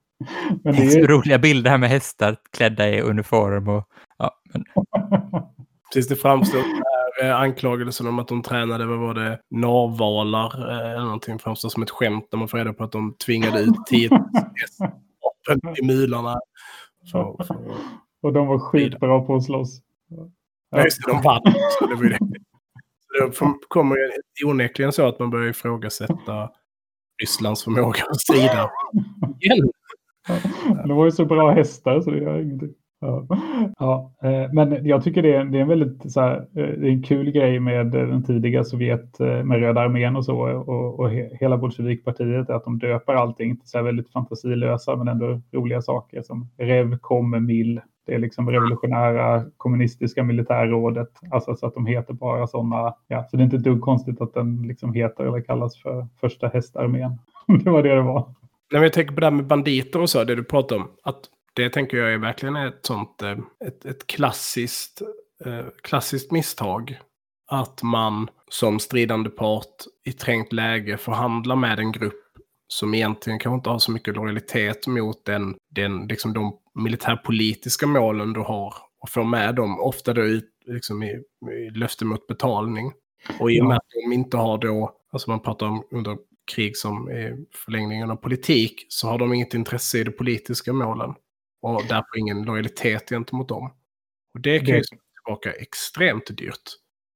[0.64, 1.08] men det är ju...
[1.08, 3.68] roliga bilder här med hästar klädda i uniform.
[3.68, 3.84] Och,
[4.18, 4.64] ja, men...
[5.94, 6.62] Precis, det framstår
[7.24, 11.84] eh, anklagelsen om att de tränade, vad var det, narvalar eh, eller någonting framstår som
[11.84, 14.10] ett skämt när man får reda på att de tvingade ut 10
[14.56, 15.07] hästar
[15.82, 16.40] i mularna.
[17.12, 17.58] För, för...
[18.22, 19.82] Och de var skitbra på att slåss.
[20.70, 21.42] Ja, just det, de vann.
[21.80, 22.20] Så det var det.
[23.30, 26.50] det kommer ju onekligen så att man börjar ifrågasätta
[27.22, 28.72] Rysslands förmåga att strida.
[30.86, 32.74] De var ju så bra hästar så det gör ingenting.
[33.00, 34.12] Ja.
[34.24, 36.92] Eh, men jag tycker det är, det är en väldigt så här, eh, det är
[36.92, 41.10] en kul grej med den tidiga Sovjet, eh, med Röda armén och så, och, och
[41.12, 46.22] hela bolsjevikpartiet, att de döper allting till så här väldigt fantasilösa men ändå roliga saker
[46.22, 47.82] som Rev, Kom, Mil.
[48.06, 53.38] Det är liksom revolutionära kommunistiska militärrådet, alltså så att de heter bara sådana, ja, så
[53.38, 57.18] det är inte ett dugg konstigt att den liksom heter eller kallas för första hästarmén.
[57.64, 58.26] det var det det var.
[58.74, 61.20] När vi tänker på det här med banditer och så, det du pratar om, att
[61.58, 65.02] det tänker jag är verkligen ett sånt eh, ett, ett klassiskt,
[65.46, 67.00] eh, klassiskt misstag.
[67.52, 72.24] Att man som stridande part i trängt läge förhandlar med en grupp
[72.68, 78.34] som egentligen kanske inte har så mycket lojalitet mot den, den, liksom de militärpolitiska målen
[78.34, 82.92] du har och får med dem, ofta då ut, liksom i, i löfte mot betalning.
[83.40, 86.18] Och i och med att de inte har då, alltså man pratar om under
[86.56, 91.14] krig som är förlängningen av politik, så har de inget intresse i de politiska målen
[91.62, 93.72] och därför ingen lojalitet gentemot dem.
[94.34, 94.78] Och det kan det...
[94.78, 96.64] ju tillbaka extremt dyrt.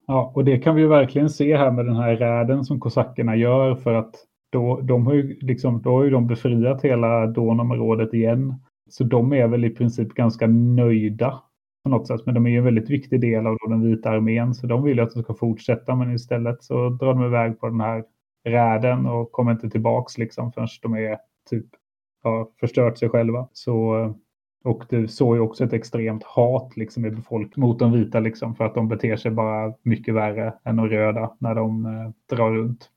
[0.07, 3.35] Ja, och det kan vi ju verkligen se här med den här räden som kosackerna
[3.35, 4.15] gör för att
[4.51, 8.55] då, de har ju liksom, då har ju de befriat hela Donområdet igen.
[8.89, 11.43] Så de är väl i princip ganska nöjda
[11.83, 12.25] på något sätt.
[12.25, 14.53] Men de är ju en väldigt viktig del av den vita armén.
[14.53, 15.95] Så de vill ju att de ska fortsätta.
[15.95, 18.03] Men istället så drar de iväg på den här
[18.43, 21.17] räden och kommer inte tillbaks liksom förrän de är
[21.49, 21.65] typ
[22.23, 23.47] har förstört sig själva.
[23.53, 24.13] Så
[24.64, 28.55] och du såg ju också ett extremt hat liksom, i befolkningen mot de vita liksom,
[28.55, 32.51] för att de beter sig bara mycket värre än de röda när de eh, drar
[32.51, 32.89] runt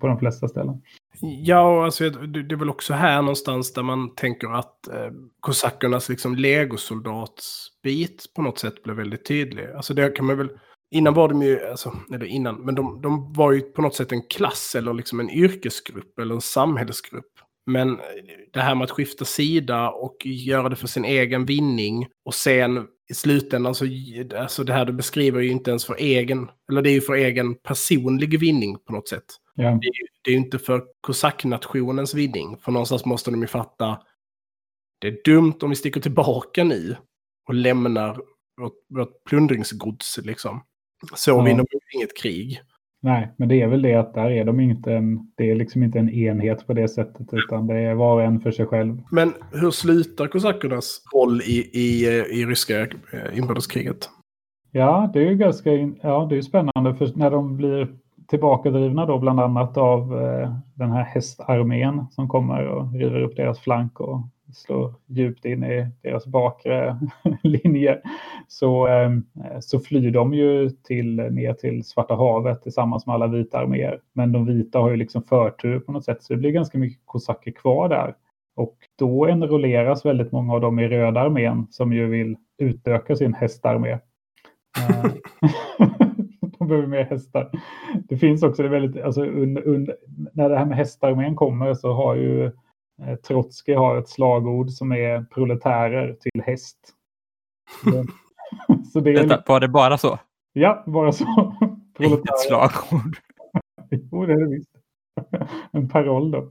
[0.00, 0.82] på de flesta ställen.
[1.20, 5.10] Ja, alltså, det är väl också här någonstans där man tänker att eh,
[5.40, 9.66] kosackernas liksom, legosoldatsbit på något sätt blev väldigt tydlig.
[9.76, 10.50] Alltså det kan man väl...
[10.92, 14.12] Innan var de ju, alltså, eller innan, men de, de var ju på något sätt
[14.12, 17.32] en klass eller liksom en yrkesgrupp eller en samhällsgrupp
[17.66, 17.98] men
[18.52, 22.86] det här med att skifta sida och göra det för sin egen vinning och sen
[23.10, 23.84] i slutändan så,
[24.36, 27.14] alltså det här du beskriver ju inte ens för egen, eller det är ju för
[27.14, 29.24] egen personlig vinning på något sätt.
[29.54, 29.62] Ja.
[29.62, 33.98] Det, är ju, det är inte för kosacknationens vinning, för någonstans måste de ju fatta,
[34.98, 36.96] det är dumt om vi sticker tillbaka nu
[37.48, 38.20] och lämnar
[38.60, 40.64] vårt, vårt plundringsgods liksom.
[41.14, 41.42] Så ja.
[41.42, 42.60] vinner vi inget krig.
[43.02, 45.82] Nej, men det är väl det att där är de inte en, det är liksom
[45.82, 49.02] inte en enhet på det sättet, utan det är var och en för sig själv.
[49.10, 52.06] Men hur slutar kosackernas roll i, i,
[52.40, 54.08] i ryska eh, inbördeskriget?
[54.72, 55.70] Ja, det är ju ganska
[56.02, 57.88] ja, det är spännande, för när de blir
[58.28, 63.60] tillbakadrivna då bland annat av eh, den här hästarmén som kommer och river upp deras
[63.60, 64.20] flank och
[64.52, 66.98] slår djupt in i deras bakre
[67.42, 68.00] linje
[68.48, 69.24] så, ehm,
[69.60, 74.00] så flyr de ju till, ner till Svarta havet tillsammans med alla vita arméer.
[74.12, 77.02] Men de vita har ju liksom förtur på något sätt så det blir ganska mycket
[77.04, 78.14] kosacker kvar där.
[78.56, 83.34] Och då enrolleras väldigt många av dem i Röda armén som ju vill utöka sin
[83.34, 83.98] hästarmé.
[84.78, 85.10] Ehm,
[86.58, 87.50] de behöver mer hästar.
[88.08, 89.90] Det finns också det väldigt, alltså, un, un,
[90.32, 92.50] när det här med hästarmén kommer så har ju
[93.28, 96.78] Trotskij har ett slagord som är proletärer till häst.
[98.92, 100.18] så det är, Vänta, var det bara så?
[100.52, 101.24] Ja, bara så.
[101.98, 103.16] Inget slagord.
[103.90, 104.70] jo, det är det visst.
[105.72, 106.50] En paroll då.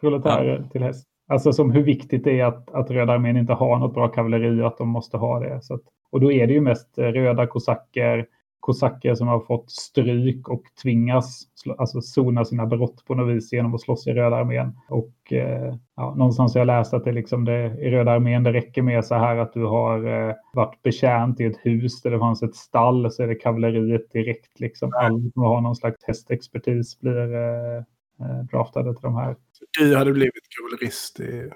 [0.00, 0.68] Proletärer ja.
[0.68, 1.06] till häst.
[1.28, 4.62] Alltså som hur viktigt det är att, att Röda armén inte har något bra kavalleri
[4.62, 5.56] och att de måste ha det.
[5.56, 8.26] Att, och då är det ju mest röda kosacker,
[8.62, 11.42] kosacker som har fått stryk och tvingas
[11.78, 14.78] alltså sona sina brott på något vis genom att slåss i Röda armén.
[14.88, 18.52] Och eh, ja, någonstans har jag läst att det, liksom det i Röda armén det
[18.52, 22.18] räcker med så här att du har eh, varit betjänt i ett hus där det
[22.18, 24.60] fanns ett stall så är det kavalleriet direkt.
[24.60, 24.92] Liksom.
[24.94, 27.76] Alla som har någon slags hästexpertis blir eh,
[28.20, 29.36] eh draftade till de här.
[29.78, 31.50] Du hade blivit kavallerist i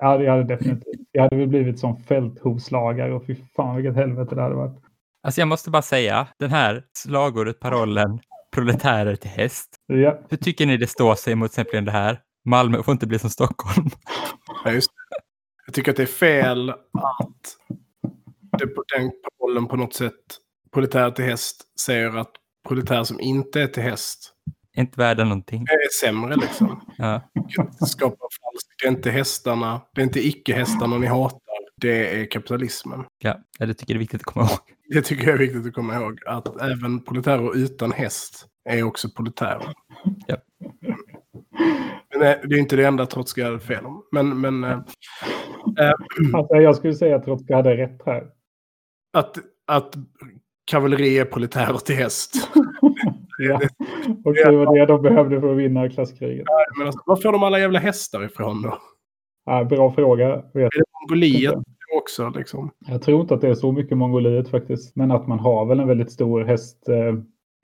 [0.00, 1.08] Ja, det hade definitivt.
[1.12, 4.82] Jag hade väl blivit som fälthovslagare och fy fan vilket helvete det hade varit.
[5.22, 8.20] Alltså jag måste bara säga, den här slagordet, parollen,
[8.54, 9.76] proletärer till häst.
[9.86, 10.20] Ja.
[10.28, 12.20] Hur tycker ni det står sig mot exempel det här?
[12.44, 13.90] Malmö får inte bli som Stockholm.
[14.64, 15.16] Ja, just det.
[15.66, 17.56] Jag tycker att det är fel att
[18.58, 18.66] det,
[18.96, 20.14] den parollen på något sätt,
[20.72, 22.30] proletär till häst, säger att
[22.68, 24.32] proletär som inte är till häst
[24.76, 25.64] inte värda någonting.
[25.64, 26.94] Det är sämre liksom.
[26.98, 27.20] Ja.
[27.86, 28.68] Skapar falskt.
[28.82, 31.40] Det är inte hästarna, det är inte icke-hästarna ni hatar.
[31.76, 33.04] Det är kapitalismen.
[33.18, 34.58] Ja, det tycker jag är viktigt att komma ihåg.
[34.92, 36.20] Det tycker jag är viktigt att komma ihåg.
[36.26, 39.72] Att även proletärer utan häst är också proletärer.
[40.26, 40.36] Ja.
[42.10, 44.04] Men det är inte det enda Trotskij hade fel om.
[44.12, 44.78] Men, men, äh,
[46.34, 48.26] alltså, jag skulle säga att Trotskij hade rätt här.
[49.12, 49.94] Att, att
[50.64, 52.50] kavalleri är proletärer till häst.
[53.38, 53.60] ja.
[54.24, 56.44] Och det var det de behövde för att vinna klasskriget.
[56.46, 58.78] Ja, men alltså, var får de alla jävla hästar ifrån då?
[59.44, 60.36] Ja, bra fråga.
[60.36, 61.54] Vet är det Mongoliet
[61.92, 62.32] också?
[62.36, 62.70] Liksom?
[62.78, 64.96] Jag tror inte att det är så mycket Mongoliet faktiskt.
[64.96, 66.88] Men att man har väl en väldigt stor häst.
[66.88, 67.14] Eh,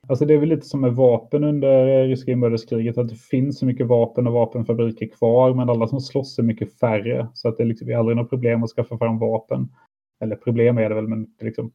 [0.07, 2.97] alltså det är väl lite som med vapen under ryska inbördeskriget.
[2.97, 5.53] Att det finns så mycket vapen och vapenfabriker kvar.
[5.53, 7.27] Men alla som slåss är mycket färre.
[7.33, 9.69] Så att det liksom är aldrig något problem att skaffa fram vapen.
[10.23, 11.71] Eller problem är det väl, men det liksom,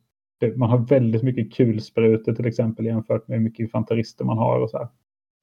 [0.57, 4.71] man har väldigt mycket kulsprutor till exempel jämfört med hur mycket infanterister man har och
[4.71, 4.89] så här.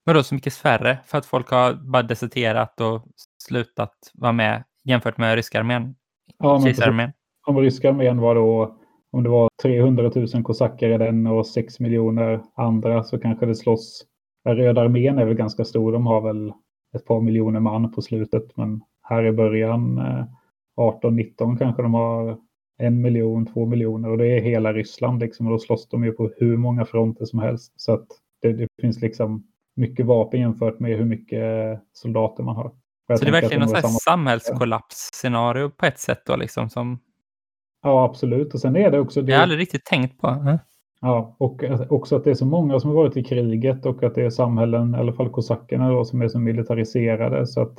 [0.03, 0.97] Vadå så mycket färre?
[1.05, 3.01] För att folk har bara deserterat och
[3.43, 5.95] slutat vara med jämfört med ryska armén?
[6.41, 7.11] Ja, Kejsararmén?
[7.47, 8.75] Om ryska armén var då,
[9.11, 13.55] om det var 300 000 kosacker i den och 6 miljoner andra så kanske det
[13.55, 14.05] slåss.
[14.49, 16.53] Röda armén är väl ganska stor, de har väl
[16.95, 20.01] ett par miljoner man på slutet, men här i början
[20.77, 22.37] 18-19 eh, kanske de har
[22.77, 26.11] en miljon, två miljoner och det är hela Ryssland liksom och då slåss de ju
[26.11, 27.73] på hur många fronter som helst.
[27.75, 28.07] Så att
[28.41, 29.43] det, det finns liksom
[29.75, 32.71] mycket vapen jämfört med hur mycket soldater man har.
[33.17, 33.89] Så det är verkligen någon samma...
[33.89, 36.99] samhällskollapsscenario på ett sätt då liksom som...
[37.83, 38.53] Ja, absolut.
[38.53, 39.21] Och sen är det också...
[39.21, 39.31] Det...
[39.31, 40.27] Jag har aldrig riktigt tänkt på.
[40.27, 40.57] Mm.
[41.01, 44.15] Ja, och också att det är så många som har varit i kriget och att
[44.15, 47.77] det är samhällen, i alla fall kosackerna då, som är så militariserade så att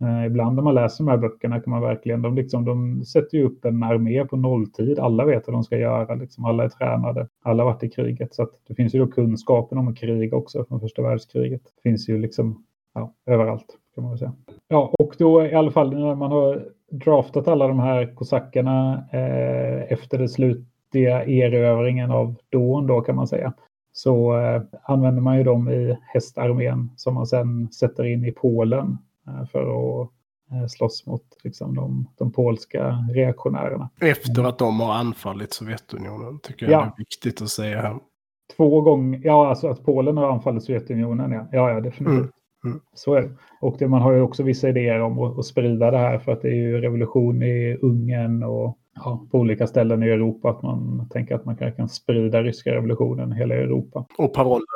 [0.00, 3.38] Eh, ibland när man läser de här böckerna kan man verkligen, de, liksom, de sätter
[3.38, 4.98] ju upp en armé på nolltid.
[4.98, 8.34] Alla vet vad de ska göra, liksom, alla är tränade, alla har varit i kriget.
[8.34, 11.62] Så det finns ju då kunskapen om krig också från första världskriget.
[11.64, 14.32] Det finns ju liksom ja, överallt kan man säga.
[14.68, 19.92] Ja, och då i alla fall när man har draftat alla de här kosackerna eh,
[19.92, 23.52] efter den slutliga erövringen av Don då kan man säga
[23.92, 28.98] så eh, använder man ju dem i hästarmén som man sedan sätter in i Polen
[29.28, 30.08] Eh, för att
[30.50, 33.90] eh, slåss mot liksom, de, de polska reaktionärerna.
[34.00, 36.84] Efter att de har anfallit Sovjetunionen tycker jag ja.
[36.84, 37.96] är viktigt att säga här.
[38.56, 42.18] Två gånger, ja alltså att Polen har anfallit Sovjetunionen, ja, ja, ja definitivt.
[42.18, 42.32] Mm.
[42.64, 42.80] Mm.
[42.94, 43.30] Så är det.
[43.60, 46.32] Och det, man har ju också vissa idéer om att, att, sprida det här för
[46.32, 50.50] att det är ju revolution i Ungern och ja, på olika ställen i Europa.
[50.50, 54.06] Att man tänker att man kan, kan sprida ryska revolutionen i hela Europa.
[54.18, 54.66] Och parollen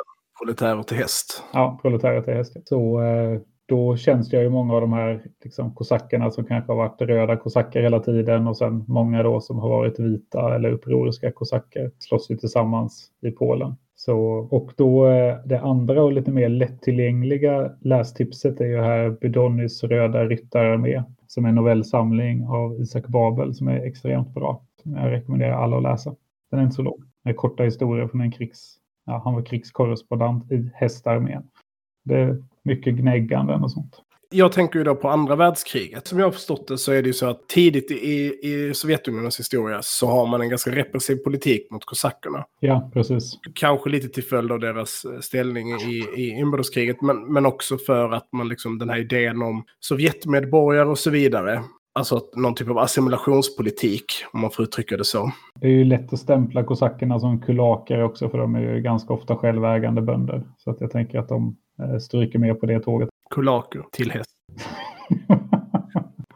[0.43, 1.43] proletärer till häst.
[1.53, 2.57] Ja, proletärer till häst.
[2.65, 6.77] Så eh, då känns jag ju många av de här liksom, kosackerna som kanske har
[6.77, 11.31] varit röda kosacker hela tiden och sen många då som har varit vita eller upproriska
[11.31, 13.75] kosacker slåss ju tillsammans i Polen.
[14.05, 14.19] Så,
[14.51, 20.25] och då eh, det andra och lite mer lättillgängliga lästipset är ju här Budonnys Röda
[20.25, 24.63] ryttararmé som är en novellsamling av Isak Babel som är extremt bra.
[24.81, 26.15] Som jag rekommenderar alla att läsa.
[26.51, 27.03] Den är inte så lång.
[27.23, 28.75] Det är korta historier från en krigs...
[29.05, 31.43] Ja, han var krigskorrespondent i hästarmén.
[32.05, 34.02] Det är mycket gnägganden och sånt.
[34.33, 36.07] Jag tänker ju då på andra världskriget.
[36.07, 39.39] Som jag har förstått det så är det ju så att tidigt i, i Sovjetunionens
[39.39, 42.45] historia så har man en ganska repressiv politik mot kosackerna.
[42.59, 43.39] Ja, precis.
[43.55, 48.11] Kanske lite till följd av deras eh, ställning i, i inbördeskriget, men, men också för
[48.11, 51.63] att man liksom den här idén om Sovjetmedborgare och så vidare.
[51.95, 55.31] Alltså någon typ av assimilationspolitik, om man får uttrycka det så.
[55.61, 59.13] Det är ju lätt att stämpla kosackerna som kulaker också, för de är ju ganska
[59.13, 60.43] ofta självägande bönder.
[60.57, 63.09] Så att jag tänker att de eh, stryker med på det tåget.
[63.33, 64.31] Kulaker till häst.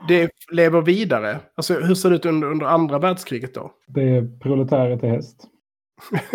[0.08, 1.39] det lever vidare.
[1.56, 3.72] Alltså hur ser det ut under, under andra världskriget då?
[3.88, 5.48] Det är proletärer till häst.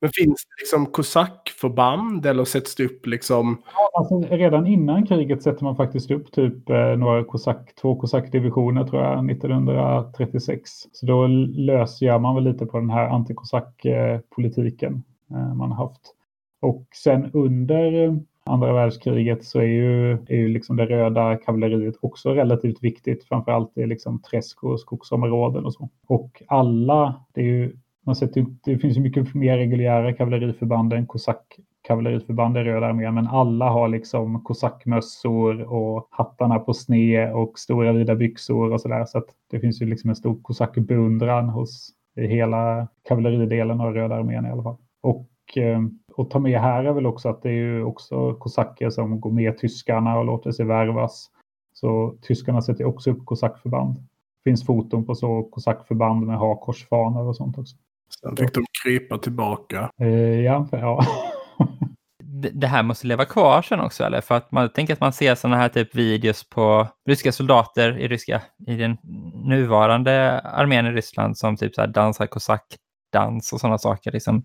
[0.00, 3.62] Men finns det liksom kosackförband eller sätts det upp liksom?
[3.98, 9.02] Alltså, redan innan kriget sätter man faktiskt upp typ eh, några kosack, två kosackdivisioner tror
[9.02, 10.70] jag 1936.
[10.92, 16.14] Så då lösgör man väl lite på den här antikosackpolitiken eh, man har haft.
[16.60, 22.34] Och sen under andra världskriget så är ju, är ju liksom det röda kavalleriet också
[22.34, 25.88] relativt viktigt, framförallt i liksom träsk och skogsområden och så.
[26.06, 27.76] Och alla, det är ju
[28.06, 28.30] man sett,
[28.64, 33.70] det finns ju mycket mer reguljära kavalleriförband än kosack kavalleriförband i Röda armén, men alla
[33.70, 39.04] har liksom kosackmössor och hattarna på sne och stora vida byxor och sådär.
[39.04, 44.14] Så att det finns ju liksom en stor kosackbeundran hos i hela kavalleridelen av Röda
[44.14, 44.76] armén i alla fall.
[45.00, 45.80] Och eh,
[46.22, 49.30] att ta med här är väl också att det är ju också kosacker som går
[49.30, 51.30] med tyskarna och låter sig värvas.
[51.72, 53.94] Så tyskarna sätter också upp kosackförband.
[53.94, 57.76] Det finns foton på så kosackförband med hakorsfanor och sånt också.
[58.20, 59.90] Sen fick de krypa tillbaka.
[60.00, 61.06] Eh, ja, ja.
[62.52, 64.20] det här måste leva kvar sen också, eller?
[64.20, 68.08] För att man tänker att man ser sådana här typ videos på ryska soldater i
[68.08, 68.96] ryska, i den
[69.44, 74.12] nuvarande armén i Ryssland som typ så här dansar kosackdans och sådana saker.
[74.12, 74.42] Liksom.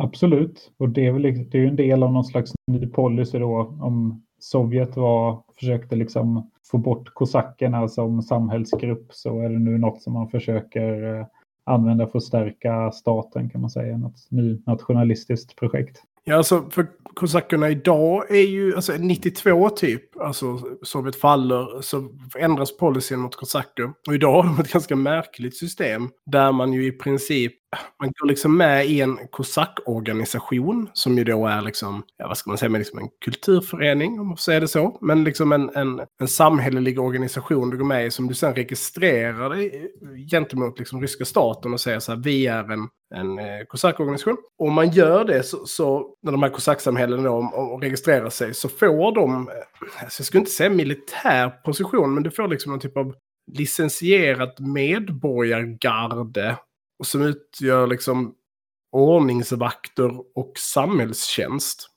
[0.00, 3.38] Absolut, och det är väl liksom- det är en del av någon slags ny policy
[3.38, 9.78] då om Sovjet var, försökte liksom få bort kosackerna som samhällsgrupp så är det nu
[9.78, 11.26] något som man försöker eh,
[11.64, 13.98] använda för att stärka staten kan man säga.
[13.98, 14.16] Något
[14.66, 16.02] nationalistiskt projekt.
[16.24, 22.76] Ja, alltså för kosackerna idag är ju, alltså 92 typ, alltså Sovjet faller, så ändras
[22.76, 23.92] policyn mot kosacker.
[24.06, 27.54] Och idag har de ett ganska märkligt system där man ju i princip
[28.00, 32.50] man går liksom med i en kosackorganisation som ju då är liksom, ja vad ska
[32.50, 34.98] man säga, men liksom en kulturförening om man får säga det så.
[35.00, 39.50] Men liksom en, en, en samhällelig organisation du går med i som du sen registrerar
[39.50, 39.90] dig
[40.30, 44.36] gentemot liksom ryska staten och säger så här, vi är en, en eh, kosackorganisation.
[44.58, 48.54] Och om man gör det så, så när de här kosacksamhällena då och registrerar sig
[48.54, 49.54] så får de, eh,
[50.04, 53.14] alltså jag skulle inte säga militär position, men du får liksom någon typ av
[53.52, 56.56] licensierat medborgargarde
[57.06, 58.34] som utgör liksom
[58.92, 61.88] ordningsvakter och samhällstjänst.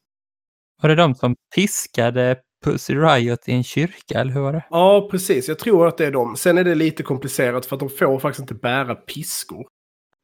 [0.82, 4.66] Var det de som piskade Pussy Riot i en kyrka, eller hur var det?
[4.70, 5.47] Ja, precis.
[5.47, 6.36] Jag tror att det är de.
[6.36, 9.66] Sen är det lite komplicerat för att de får faktiskt inte bära piskor.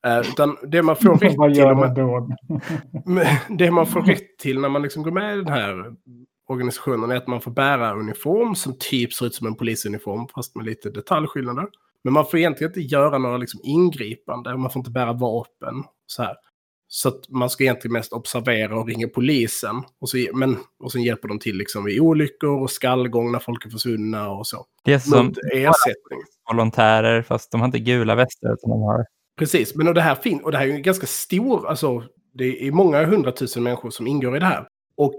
[0.07, 1.65] Uh, utan det man får rätt till...
[3.05, 5.93] Man, det man får rätt till när man liksom går med i den här
[6.47, 10.55] organisationen är att man får bära uniform som typ ser ut som en polisuniform fast
[10.55, 11.67] med lite detaljskillnader.
[12.03, 15.83] Men man får egentligen inte göra några liksom ingripande, man får inte bära vapen.
[16.05, 16.35] Så, här.
[16.87, 19.83] så att man ska egentligen mest observera och ringa polisen.
[20.01, 23.65] Och, så, men, och sen hjälper de till liksom vid olyckor och skallgång när folk
[23.65, 24.65] är försvunna och så.
[24.83, 26.19] Det är som ersättning.
[26.51, 29.05] volontärer, fast de har inte gula västar utan de har...
[29.39, 32.67] Precis, men och det här, fin och det här är ju ganska stor, alltså det
[32.67, 34.67] är många hundratusen människor som ingår i det här.
[34.97, 35.15] Och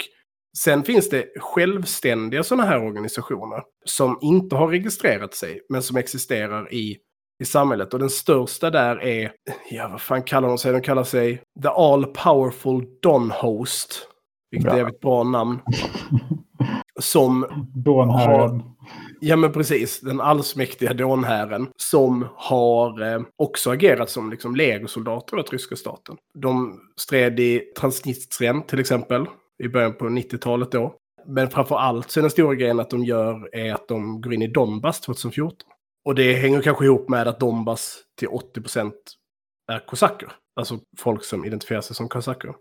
[0.59, 6.75] Sen finns det självständiga sådana här organisationer som inte har registrerat sig men som existerar
[6.75, 6.97] i,
[7.43, 7.95] i samhället.
[7.95, 9.33] Och den största där är,
[9.71, 10.73] ja vad fan kallar de sig?
[10.73, 14.09] De kallar sig The All Powerful Don Host.
[14.51, 14.81] Vilket bra.
[14.81, 15.59] är ett bra namn.
[17.01, 18.63] Som Donherren.
[19.21, 25.53] Ja men precis, den allsmäktiga dånherren som har eh, också agerat som liksom legosoldater åt
[25.53, 26.17] ryska staten.
[26.35, 29.27] De stred i Transnistrien till exempel
[29.65, 30.95] i början på 90-talet då.
[31.27, 34.35] Men framför allt så är den stora grejen att de gör är att de går
[34.35, 35.57] in i Donbass 2014.
[36.05, 38.93] Och det hänger kanske ihop med att Donbass till 80%
[39.73, 40.33] är kosacker.
[40.57, 42.55] Alltså folk som identifierar sig som kosacker.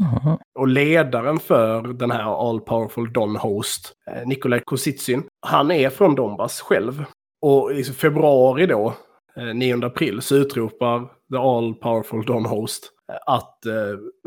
[0.00, 0.38] Mm.
[0.58, 6.14] Och ledaren för den här All Powerful Don Host, eh, Nikolaj Kositsin, han är från
[6.14, 7.04] Donbass själv.
[7.42, 8.94] Och i februari då,
[9.54, 11.00] 9 eh, april, så utropar
[11.32, 13.58] The All Powerful Don Host eh, att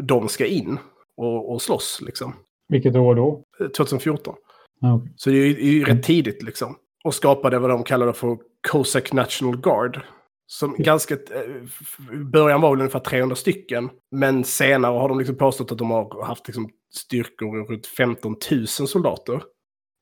[0.02, 0.80] de ska in
[1.18, 2.02] och, och slåss.
[2.06, 2.34] Liksom.
[2.70, 3.44] Vilket år då?
[3.78, 4.36] 2014.
[4.82, 5.14] Okay.
[5.16, 6.76] Så det är ju, är ju rätt tidigt liksom.
[7.04, 8.38] Och skapade vad de kallade för
[8.72, 10.02] Cossack National Guard.
[10.48, 10.86] Som okay.
[10.86, 11.14] ganska...
[11.14, 13.90] Eh, början var väl ungefär 300 stycken.
[14.12, 18.68] Men senare har de liksom påstått att de har haft liksom styrkor runt 15 000
[18.68, 19.42] soldater.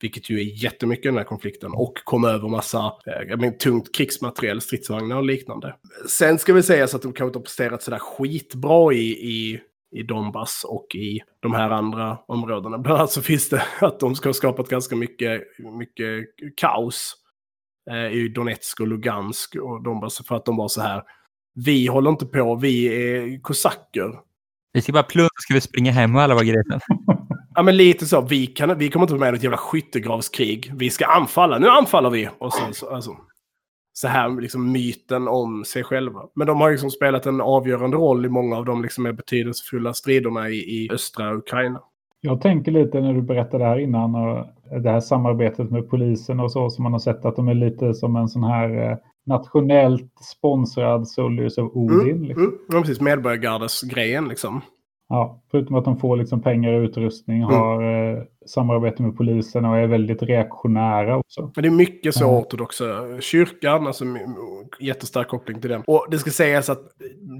[0.00, 3.94] vilket ju är jättemycket i den här konflikten, och kom över massa eh, men, tungt
[3.94, 5.76] krigsmateriel, stridsvagnar och liknande.
[6.08, 9.60] Sen ska vi säga så att de kanske inte har presterat sådär skitbra i, i
[9.94, 12.78] i Donbass och i de här andra områdena.
[12.78, 15.42] Bland annat så finns det att de ska ha skapat ganska mycket,
[15.78, 16.26] mycket
[16.56, 17.16] kaos
[17.90, 21.02] eh, i Donetsk och Lugansk och Donbass för att de var så här.
[21.54, 24.20] Vi håller inte på, vi är kosacker.
[24.72, 26.80] Vi ska bara plundra, ska vi springa hem och alla var grejen.
[27.56, 28.20] Ja, men lite så.
[28.20, 30.72] Vi, kan, vi kommer inte vara med i ett jävla skyttegravskrig.
[30.76, 31.58] Vi ska anfalla.
[31.58, 32.28] Nu anfaller vi!
[32.38, 33.16] Och sen så, alltså,
[33.94, 36.20] så här liksom myten om sig själva.
[36.34, 40.48] Men de har liksom spelat en avgörande roll i många av de liksom betydelsefulla striderna
[40.48, 41.80] i, i östra Ukraina.
[42.20, 44.46] Jag tänker lite när du berättade här innan och
[44.82, 47.94] det här samarbetet med polisen och så som man har sett att de är lite
[47.94, 52.10] som en sån här eh, nationellt sponsrad Soldiers of Odin.
[52.10, 52.44] Mm, liksom.
[52.44, 53.00] mm, ja, precis.
[53.00, 54.60] Medborgargardes-grejen liksom.
[55.08, 57.54] Ja, förutom att de får liksom pengar och utrustning, Mm.
[57.54, 57.82] har
[58.12, 61.52] eh, samarbete med polisen och är väldigt reaktionära också.
[61.54, 62.38] Men det är mycket så Ja.
[62.38, 62.84] ortodoxa
[63.20, 64.04] kyrkan, alltså
[64.80, 65.82] jättestark koppling till den.
[65.86, 66.80] Och det ska sägas att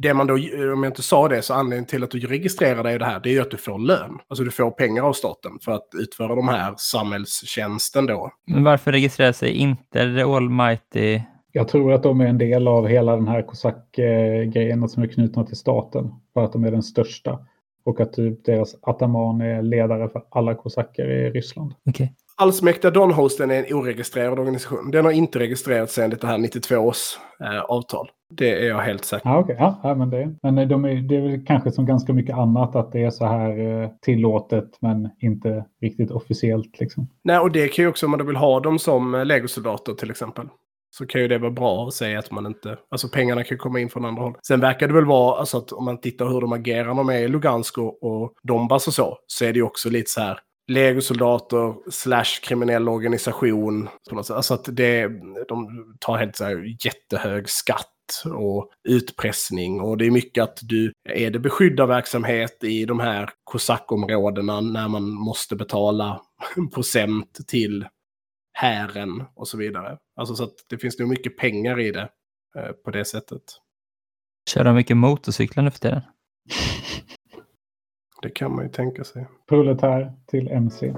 [0.02, 2.94] det man då, om jag inte sa det, så anledningen till att du registrerar dig
[2.94, 4.18] i det här, det är ju att du får lön.
[4.28, 8.30] Alltså du får pengar av staten för att utföra de här samhällstjänsten då.
[8.46, 11.20] Men varför registrerar sig inte The Almighty?
[11.52, 15.44] Jag tror att de är en del av hela den här kosack-grejen som är knutna
[15.44, 16.10] till staten.
[16.34, 17.38] För att de är den största.
[17.84, 21.74] Och att typ deras ataman är ledare för alla kosacker i Ryssland.
[21.88, 22.14] Okej.
[22.36, 24.90] Allsmäktiga Donhosten är en oregistrerad organisation.
[24.90, 28.08] Den har inte registrerats enligt det här 92 års eh, avtal.
[28.30, 29.28] Det är jag helt säker på.
[29.28, 29.56] Ja, okej.
[29.58, 32.92] Ja, men det, men de är, det är väl kanske som ganska mycket annat att
[32.92, 36.80] det är så här eh, tillåtet men inte riktigt officiellt.
[36.80, 37.08] Liksom.
[37.24, 40.10] Nej, och det kan ju också om man vill ha dem som eh, legosoldater till
[40.10, 40.48] exempel.
[40.98, 42.78] Så kan ju det vara bra att säga att man inte...
[42.90, 44.36] Alltså pengarna kan komma in från andra håll.
[44.46, 47.08] Sen verkar det väl vara, alltså att om man tittar hur de agerar när de
[47.08, 50.20] är i Lugansk och, och Donbass och så, så är det ju också lite så
[50.20, 50.38] här
[50.72, 53.88] legosoldater slash kriminell organisation.
[54.10, 54.36] På något sätt.
[54.36, 55.08] Alltså att det,
[55.48, 55.68] de
[56.00, 57.90] tar helt så här jättehög skatt
[58.34, 59.80] och utpressning.
[59.80, 65.10] Och det är mycket att du, är det beskyddarverksamhet i de här kosackområdena när man
[65.10, 66.20] måste betala
[66.74, 67.86] procent till
[68.52, 69.98] hären och så vidare.
[70.16, 72.08] Alltså så att det finns nog mycket pengar i det
[72.56, 73.42] eh, på det sättet.
[74.50, 76.00] Kör de mycket motorcyklar nu för tiden?
[78.22, 79.26] Det kan man ju tänka sig.
[79.48, 80.94] Proletär till MC.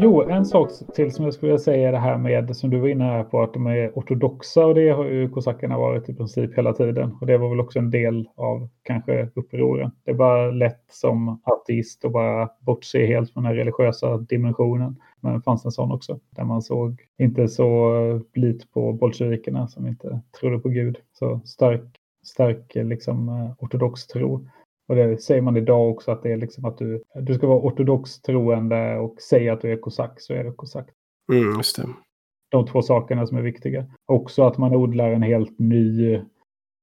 [0.00, 2.78] Jo, en sak till som jag skulle vilja säga är det här med som du
[2.78, 6.14] var inne här på att de är ortodoxa och det har ju kosackerna varit i
[6.14, 7.16] princip hela tiden.
[7.20, 9.90] Och det var väl också en del av kanske upproren.
[10.04, 14.96] Det är bara lätt som ateist att bara bortse helt från den religiösa dimensionen.
[15.20, 19.86] Men det fanns en sån också där man såg inte så blit på bolsjevikerna som
[19.86, 20.98] inte trodde på Gud.
[21.12, 21.82] Så stark,
[22.24, 24.46] stark liksom eh, ortodox tro.
[24.88, 27.58] Och det säger man idag också att det är liksom att du, du ska vara
[27.58, 30.88] ortodox troende och säga att du är kosack så är du kosack.
[31.32, 31.88] Mm, just det.
[32.48, 33.86] De två sakerna som är viktiga.
[34.06, 36.20] Också att man odlar en helt ny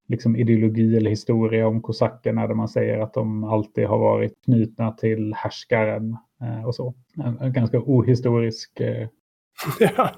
[0.08, 4.92] liksom, ideologi eller historia om kosackerna där man säger att de alltid har varit knutna
[4.92, 6.94] till härskaren eh, och så.
[7.26, 9.08] En, en ganska ohistorisk eh,
[9.80, 10.12] Ja.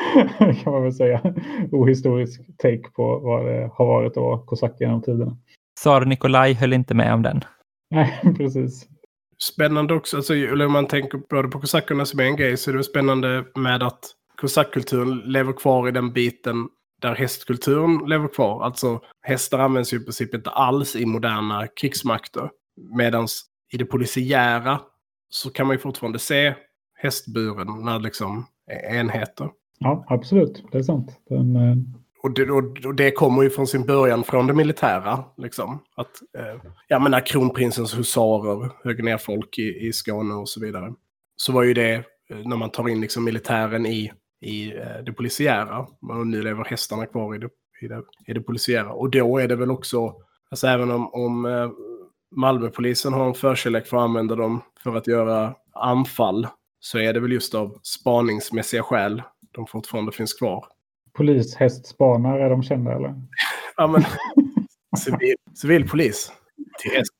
[0.62, 1.34] kan man väl säga,
[1.72, 5.36] ohistorisk take på vad det har varit att vara kosack genom tiderna.
[5.80, 7.40] Tsar Nikolaj höll inte med om den.
[7.90, 8.86] Nej, precis.
[9.38, 12.70] Spännande också, alltså, eller om man tänker både på kosackerna som är en grej, så
[12.70, 14.00] är det spännande med att
[14.36, 16.68] kosackkulturen lever kvar i den biten
[17.00, 18.64] där hästkulturen lever kvar.
[18.64, 22.50] Alltså hästar används ju i princip inte alls i moderna krigsmakter.
[22.96, 23.26] Medan
[23.72, 24.80] i det polisiära
[25.28, 26.54] så kan man ju fortfarande se
[26.94, 29.50] hästburen när liksom är enheter.
[29.78, 30.64] Ja, absolut.
[30.72, 31.20] Det är sant.
[31.28, 31.76] Den, eh,
[32.22, 35.24] och det, och, det kommer ju från sin början från det militära.
[35.36, 35.78] Liksom.
[35.96, 40.94] Att, eh, jag menar kronprinsens husarer högg ner folk i, i Skåne och så vidare.
[41.36, 41.94] Så var ju det
[42.30, 45.86] eh, när man tar in liksom militären i, i eh, det polisiära.
[46.18, 47.48] Och nu lever hästarna kvar i det,
[47.80, 48.92] i, det, i det polisiära.
[48.92, 50.14] Och då är det väl också,
[50.50, 51.70] alltså även om, om eh,
[52.36, 56.46] Malmöpolisen har en förkärlek för att använda dem för att göra anfall.
[56.80, 60.64] Så är det väl just av spaningsmässiga skäl de fortfarande finns kvar
[61.20, 63.14] polishästspanare, är de kända eller?
[63.76, 64.02] Ja, men
[64.98, 66.32] civil, civilpolis
[66.82, 67.12] till häst.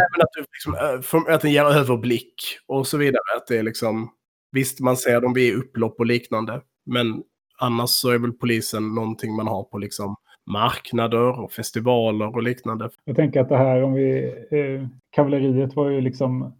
[0.00, 2.34] Även att, du liksom, för- att den ger överblick
[2.66, 3.36] och så vidare.
[3.36, 4.10] Att det är liksom,
[4.52, 6.60] visst, man ser dem vid upplopp och liknande.
[6.86, 7.22] Men
[7.58, 10.16] annars så är väl polisen någonting man har på liksom
[10.50, 12.90] marknader och festivaler och liknande.
[13.04, 14.24] Jag tänker att det här om vi...
[14.50, 16.57] Eh, kavalleriet var ju liksom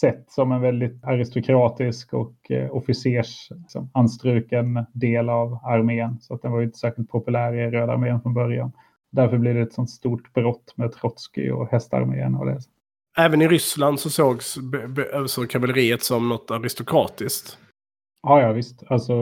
[0.00, 3.90] sett som en väldigt aristokratisk och eh, officers liksom,
[4.92, 6.18] del av armén.
[6.20, 8.72] Så att den var ju inte särskilt populär i Röda armén från början.
[9.10, 12.60] därför blir det ett sånt stort brott med Trotskij och hästarmén och det.
[13.18, 14.58] Även i Ryssland så sågs
[15.26, 17.58] så kavalleriet som något aristokratiskt.
[18.22, 18.82] Ja, ja visst.
[18.86, 19.12] Alltså,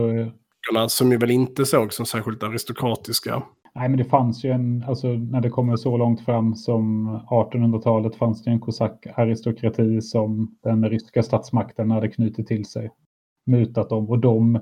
[0.63, 3.43] Kosackerna, Som ju väl inte sågs som särskilt aristokratiska
[3.75, 8.17] nej, men det fanns ju en, alltså när det kommer så långt fram som 1800-talet
[8.17, 12.91] fanns det en kosackaristokrati som den ryska statsmakten hade knutit till sig.
[13.47, 14.61] Mutat dem och de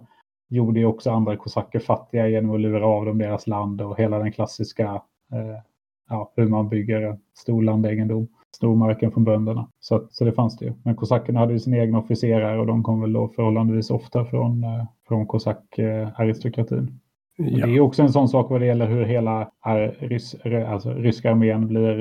[0.49, 4.19] gjorde ju också andra kosacker fattiga genom att lura av dem deras land och hela
[4.19, 4.85] den klassiska,
[5.33, 5.61] eh,
[6.09, 8.29] ja, hur man bygger en stor landegendom.
[8.57, 9.69] Stormarken från bönderna.
[9.81, 10.73] Så, så det fanns det ju.
[10.83, 14.65] Men kosackerna hade ju sina egna officerare och de kom väl då förhållandevis ofta från,
[14.65, 17.01] eh, från kosackaristokratin.
[17.43, 17.67] Ja.
[17.67, 19.51] Det är också en sån sak vad det gäller hur hela
[19.99, 20.35] rys,
[20.69, 21.99] alltså, ryska armén blir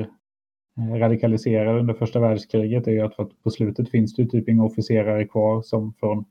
[0.78, 2.84] eh, radikaliserad under första världskriget.
[2.84, 5.92] Det är ju att, för att på slutet finns det typ inga officerare kvar som
[6.00, 6.24] från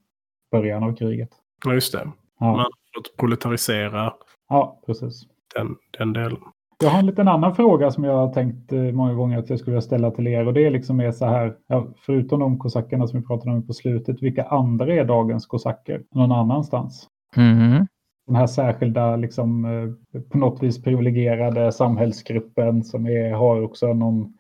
[0.51, 1.29] början av kriget.
[1.65, 2.11] Ja, just det.
[2.39, 2.59] Ja, Man-
[2.99, 4.13] Att proletarisera
[4.49, 5.21] ja precis.
[5.55, 6.37] den, den delen.
[6.83, 9.59] Jag har en liten annan fråga som jag har tänkt eh, många gånger att jag
[9.59, 12.59] skulle vilja ställa till er och det är liksom är så här, ja, förutom de
[12.59, 17.07] kosackerna som vi pratade om på slutet, vilka andra är dagens kosacker någon annanstans?
[17.35, 17.87] Mhm
[18.29, 24.33] den här särskilda, liksom, eh, på något vis privilegierade samhällsgruppen som är, har också någon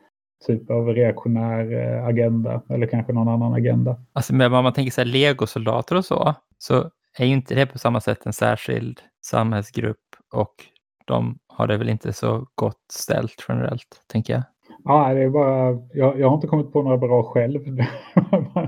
[0.47, 3.95] typ av reaktionär eh, agenda eller kanske någon annan agenda.
[4.13, 7.79] Alltså men om man tänker sig legosoldater och så, så är ju inte det på
[7.79, 10.53] samma sätt en särskild samhällsgrupp och
[11.05, 14.43] de har det väl inte så gott ställt generellt, tänker jag.
[14.83, 17.75] Ja, det är bara, jag, jag har inte kommit på några bra själv.
[17.75, 17.87] Det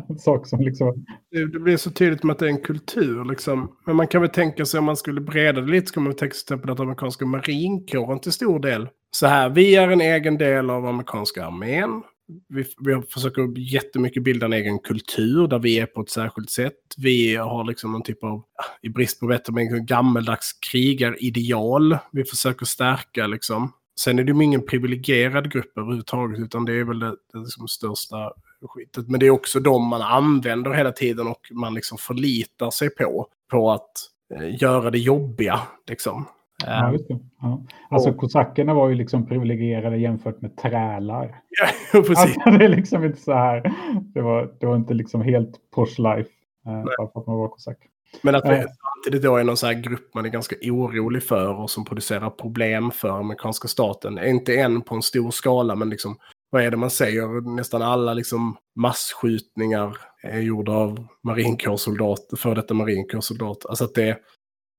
[0.10, 3.26] en sak som liksom, Det, det blir så tydligt med att det är en kultur.
[3.26, 3.72] Liksom.
[3.86, 6.14] Men man kan väl tänka sig om man skulle breda det lite så kan man
[6.14, 8.90] tänka sig till exempel att amerikanska marinkåren till stor del.
[9.12, 12.02] Så här, vi är en egen del av amerikanska armén.
[12.50, 16.74] Vi, vi försöker jättemycket bilda en egen kultur där vi är på ett särskilt sätt.
[16.98, 18.44] Vi har liksom någon typ av,
[18.82, 21.98] i brist på bättre, men gammeldags krigarideal.
[22.12, 23.72] Vi försöker stärka liksom.
[24.00, 27.68] Sen är det ju ingen privilegierad grupp överhuvudtaget, utan det är väl det, det liksom
[27.68, 28.34] största
[28.68, 29.10] skitet.
[29.10, 33.28] Men det är också de man använder hela tiden och man liksom förlitar sig på.
[33.52, 33.92] På att
[34.36, 36.26] eh, göra det jobbiga, liksom.
[36.66, 37.20] ja, Eh, just det.
[37.42, 37.64] Ja.
[37.90, 41.42] Alltså kosackerna var ju liksom privilegierade jämfört med trälar.
[41.50, 41.68] Ja,
[42.02, 42.18] precis.
[42.18, 43.74] Alltså, det är liksom inte så här,
[44.14, 46.30] det var, det var inte liksom helt posh life
[46.66, 47.78] eh, bara för att man var kosack.
[48.22, 48.52] Men att Ja.
[48.52, 51.86] det samtidigt då är någon så här grupp man är ganska orolig för och som
[51.86, 54.20] producerar problem för amerikanska staten.
[54.26, 56.18] Inte än på en stor skala, men liksom
[56.50, 57.56] vad är det man säger?
[57.56, 63.70] Nästan alla liksom massskjutningar är gjorda av marinkårssoldater, för detta marinkårssoldater.
[63.70, 64.18] Alltså att det,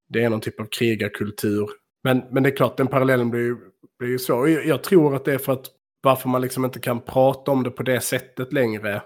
[0.09, 1.69] det är någon typ av krigarkultur.
[2.05, 3.57] Men, men det är klart, den parallellen blir ju,
[3.99, 4.49] blir ju svår.
[4.49, 5.67] Jag, jag tror att det är för att
[6.03, 9.03] varför man liksom inte kan prata om det på det sättet längre.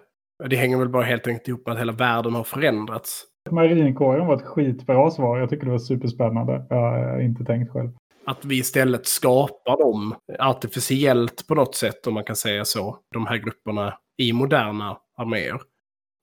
[0.48, 3.24] Det hänger väl bara helt enkelt ihop med att hela världen har förändrats.
[3.50, 5.38] Marinkåren var ett skitbra svar.
[5.38, 6.66] Jag tycker det var superspännande.
[6.70, 7.90] Jag har inte tänkt själv.
[8.26, 12.98] Att vi istället skapar dem artificiellt på något sätt, om man kan säga så.
[13.12, 15.60] De här grupperna i moderna arméer.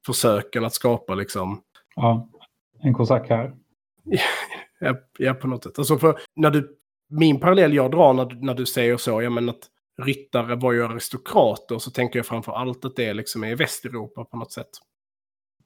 [0.06, 1.62] Försöken att skapa liksom,
[1.96, 2.30] Ja,
[2.80, 3.54] en kosack här.
[4.80, 5.80] ja, ja på något sätt.
[5.80, 6.78] Alltså för när du,
[7.10, 9.70] min parallell jag drar när, du- när du säger så, ja men att
[10.02, 14.26] ryttare var ju aristokrater, så tänker jag framför allt att det liksom är i Västeuropa
[14.26, 14.70] på något sätt.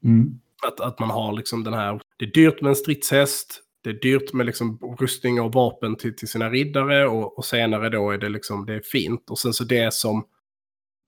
[0.04, 0.40] Mm.
[0.68, 3.94] Att, att man har liksom den här, det är dyrt med en stridshäst, det är
[3.94, 8.18] dyrt med liksom rustning och vapen till, till sina riddare och, och senare då är
[8.18, 9.30] det liksom, det är fint.
[9.30, 10.26] Och sen så det som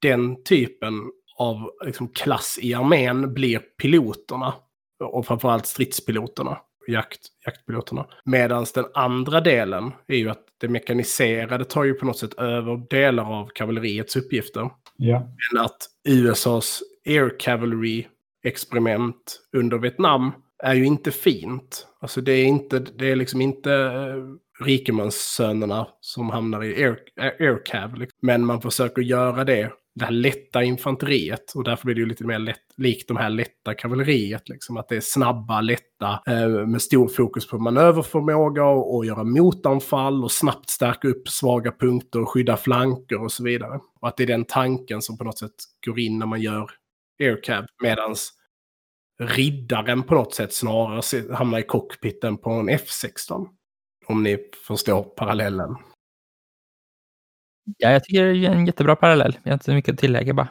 [0.02, 0.93] den typen
[1.38, 4.54] av liksom klass i armén blir piloterna.
[5.04, 8.06] Och framförallt stridspiloterna, jakt, jaktpiloterna.
[8.26, 12.88] Medan den andra delen är ju att det mekaniserade tar ju på något sätt över
[12.89, 14.70] delar av kavalleriets uppgifter.
[14.97, 15.28] Ja.
[15.54, 15.78] Men att
[16.08, 18.06] USAs air cavalry
[18.44, 20.32] experiment under Vietnam
[20.64, 21.88] är ju inte fint.
[22.00, 27.26] Alltså det är, inte, det är liksom inte eh, rikemanssönerna som hamnar i air, eh,
[27.26, 27.96] air cav.
[27.96, 28.18] Liksom.
[28.22, 31.52] Men man försöker göra det, det här lätta infanteriet.
[31.56, 34.50] Och därför blir det ju lite mer lätt, likt de här lätta kavalleriet.
[34.50, 34.78] Liksom.
[34.78, 40.24] Att det är snabba, lätta, eh, med stor fokus på manöverförmåga och, och göra motanfall
[40.24, 43.80] och snabbt stärka upp svaga punkter och skydda flanker och så vidare.
[44.02, 46.72] Och att det är den tanken som på något sätt går in när man gör
[47.20, 47.65] aircab.
[47.84, 48.32] Medans
[49.20, 53.47] riddaren på något sätt snarare hamnar i cockpiten på en F16.
[54.05, 55.76] Om ni förstår parallellen.
[57.78, 59.38] Ja, jag tycker det är en jättebra parallell.
[59.43, 60.49] Jag har inte så mycket att tillägga bara.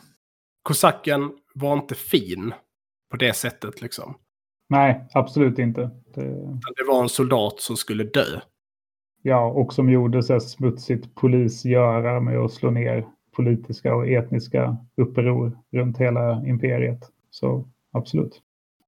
[0.62, 2.54] Kosacken var inte fin
[3.10, 4.18] på det sättet liksom.
[4.68, 5.80] Nej, absolut inte.
[6.14, 6.22] Det,
[6.76, 8.40] Det var en soldat som skulle dö.
[9.22, 13.06] ja, och som gjorde så här smutsigt polisgöra med att slå ner
[13.39, 17.01] politiska och etniska uppror runt hela imperiet.
[17.30, 18.43] Så absolut.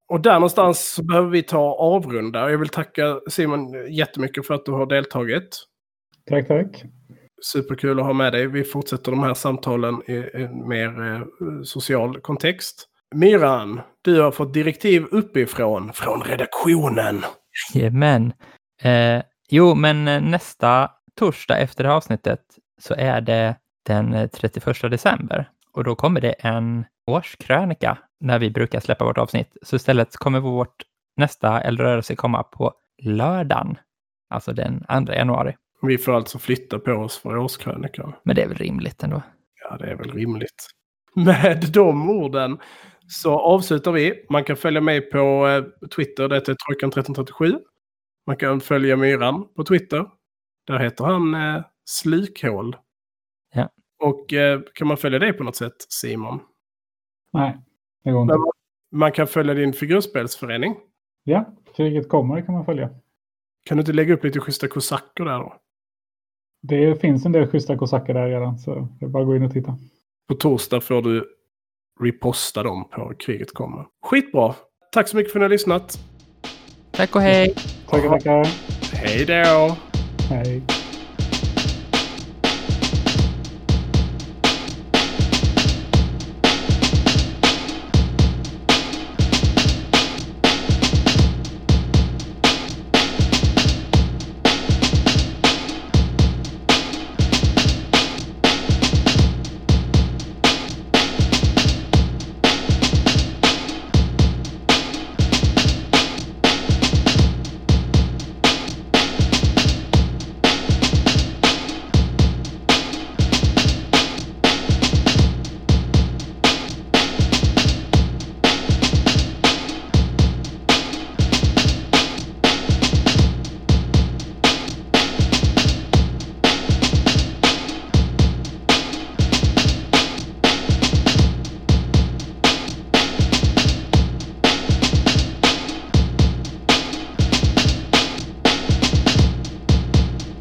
[0.09, 2.51] Och där någonstans så behöver vi ta avrunda.
[2.51, 5.67] Jag vill tacka Simon jättemycket för att du har deltagit.
[6.31, 6.85] Tack, tack.
[7.43, 8.47] Superkul att ha med dig.
[8.47, 11.23] Vi fortsätter de här samtalen i en mer eh,
[11.63, 12.89] social kontext.
[13.15, 17.23] Myran, du har fått direktiv uppifrån, från redaktionen.
[17.75, 18.33] Jajamän.
[18.83, 22.41] Eh, jo, men eh, nästa torsdag efter det här avsnittet
[22.81, 28.81] så är det den 31 december och då kommer det en årskrönika när vi brukar
[28.81, 29.57] släppa vårt avsnitt.
[29.63, 30.83] Så istället kommer vårt
[31.17, 32.73] nästa eldrörelse komma på
[33.03, 33.79] lördagen,
[34.29, 35.57] alltså den 2 januari.
[35.83, 38.13] Vi får alltså flytta på oss för årskrönikan.
[38.23, 39.23] Men det är väl rimligt ändå?
[39.63, 40.67] Ja, det är väl rimligt.
[41.15, 42.59] Med de orden
[43.09, 44.27] så avslutar vi.
[44.31, 47.59] Man kan följa mig på eh, Twitter, det heter Trojkan1337.
[48.27, 50.07] Man kan följa Myran på Twitter.
[50.67, 52.77] Där heter han eh, Slukhål.
[54.01, 56.41] Och eh, kan man följa dig på något sätt, Simon?
[57.33, 57.59] Nej,
[58.05, 58.33] det går inte.
[58.33, 58.51] Men man,
[58.93, 60.77] man kan följa din figurspelsförening.
[61.25, 62.91] Ja, kriget kommer kan man följa.
[63.65, 65.57] Kan du inte lägga upp lite schyssta kosacker där då?
[66.63, 69.43] Det finns en del schyssta kosacker där redan, så det är bara att gå in
[69.43, 69.77] och titta.
[70.29, 71.37] På torsdag får du
[72.01, 73.87] reposta dem på Kriget kommer.
[74.03, 74.55] Skitbra!
[74.93, 75.99] Tack så mycket för att ni har lyssnat.
[76.91, 77.55] Tack och hej!
[77.89, 78.47] Tackar, tackar.
[78.93, 79.77] Hej då!
[80.31, 80.80] Hej.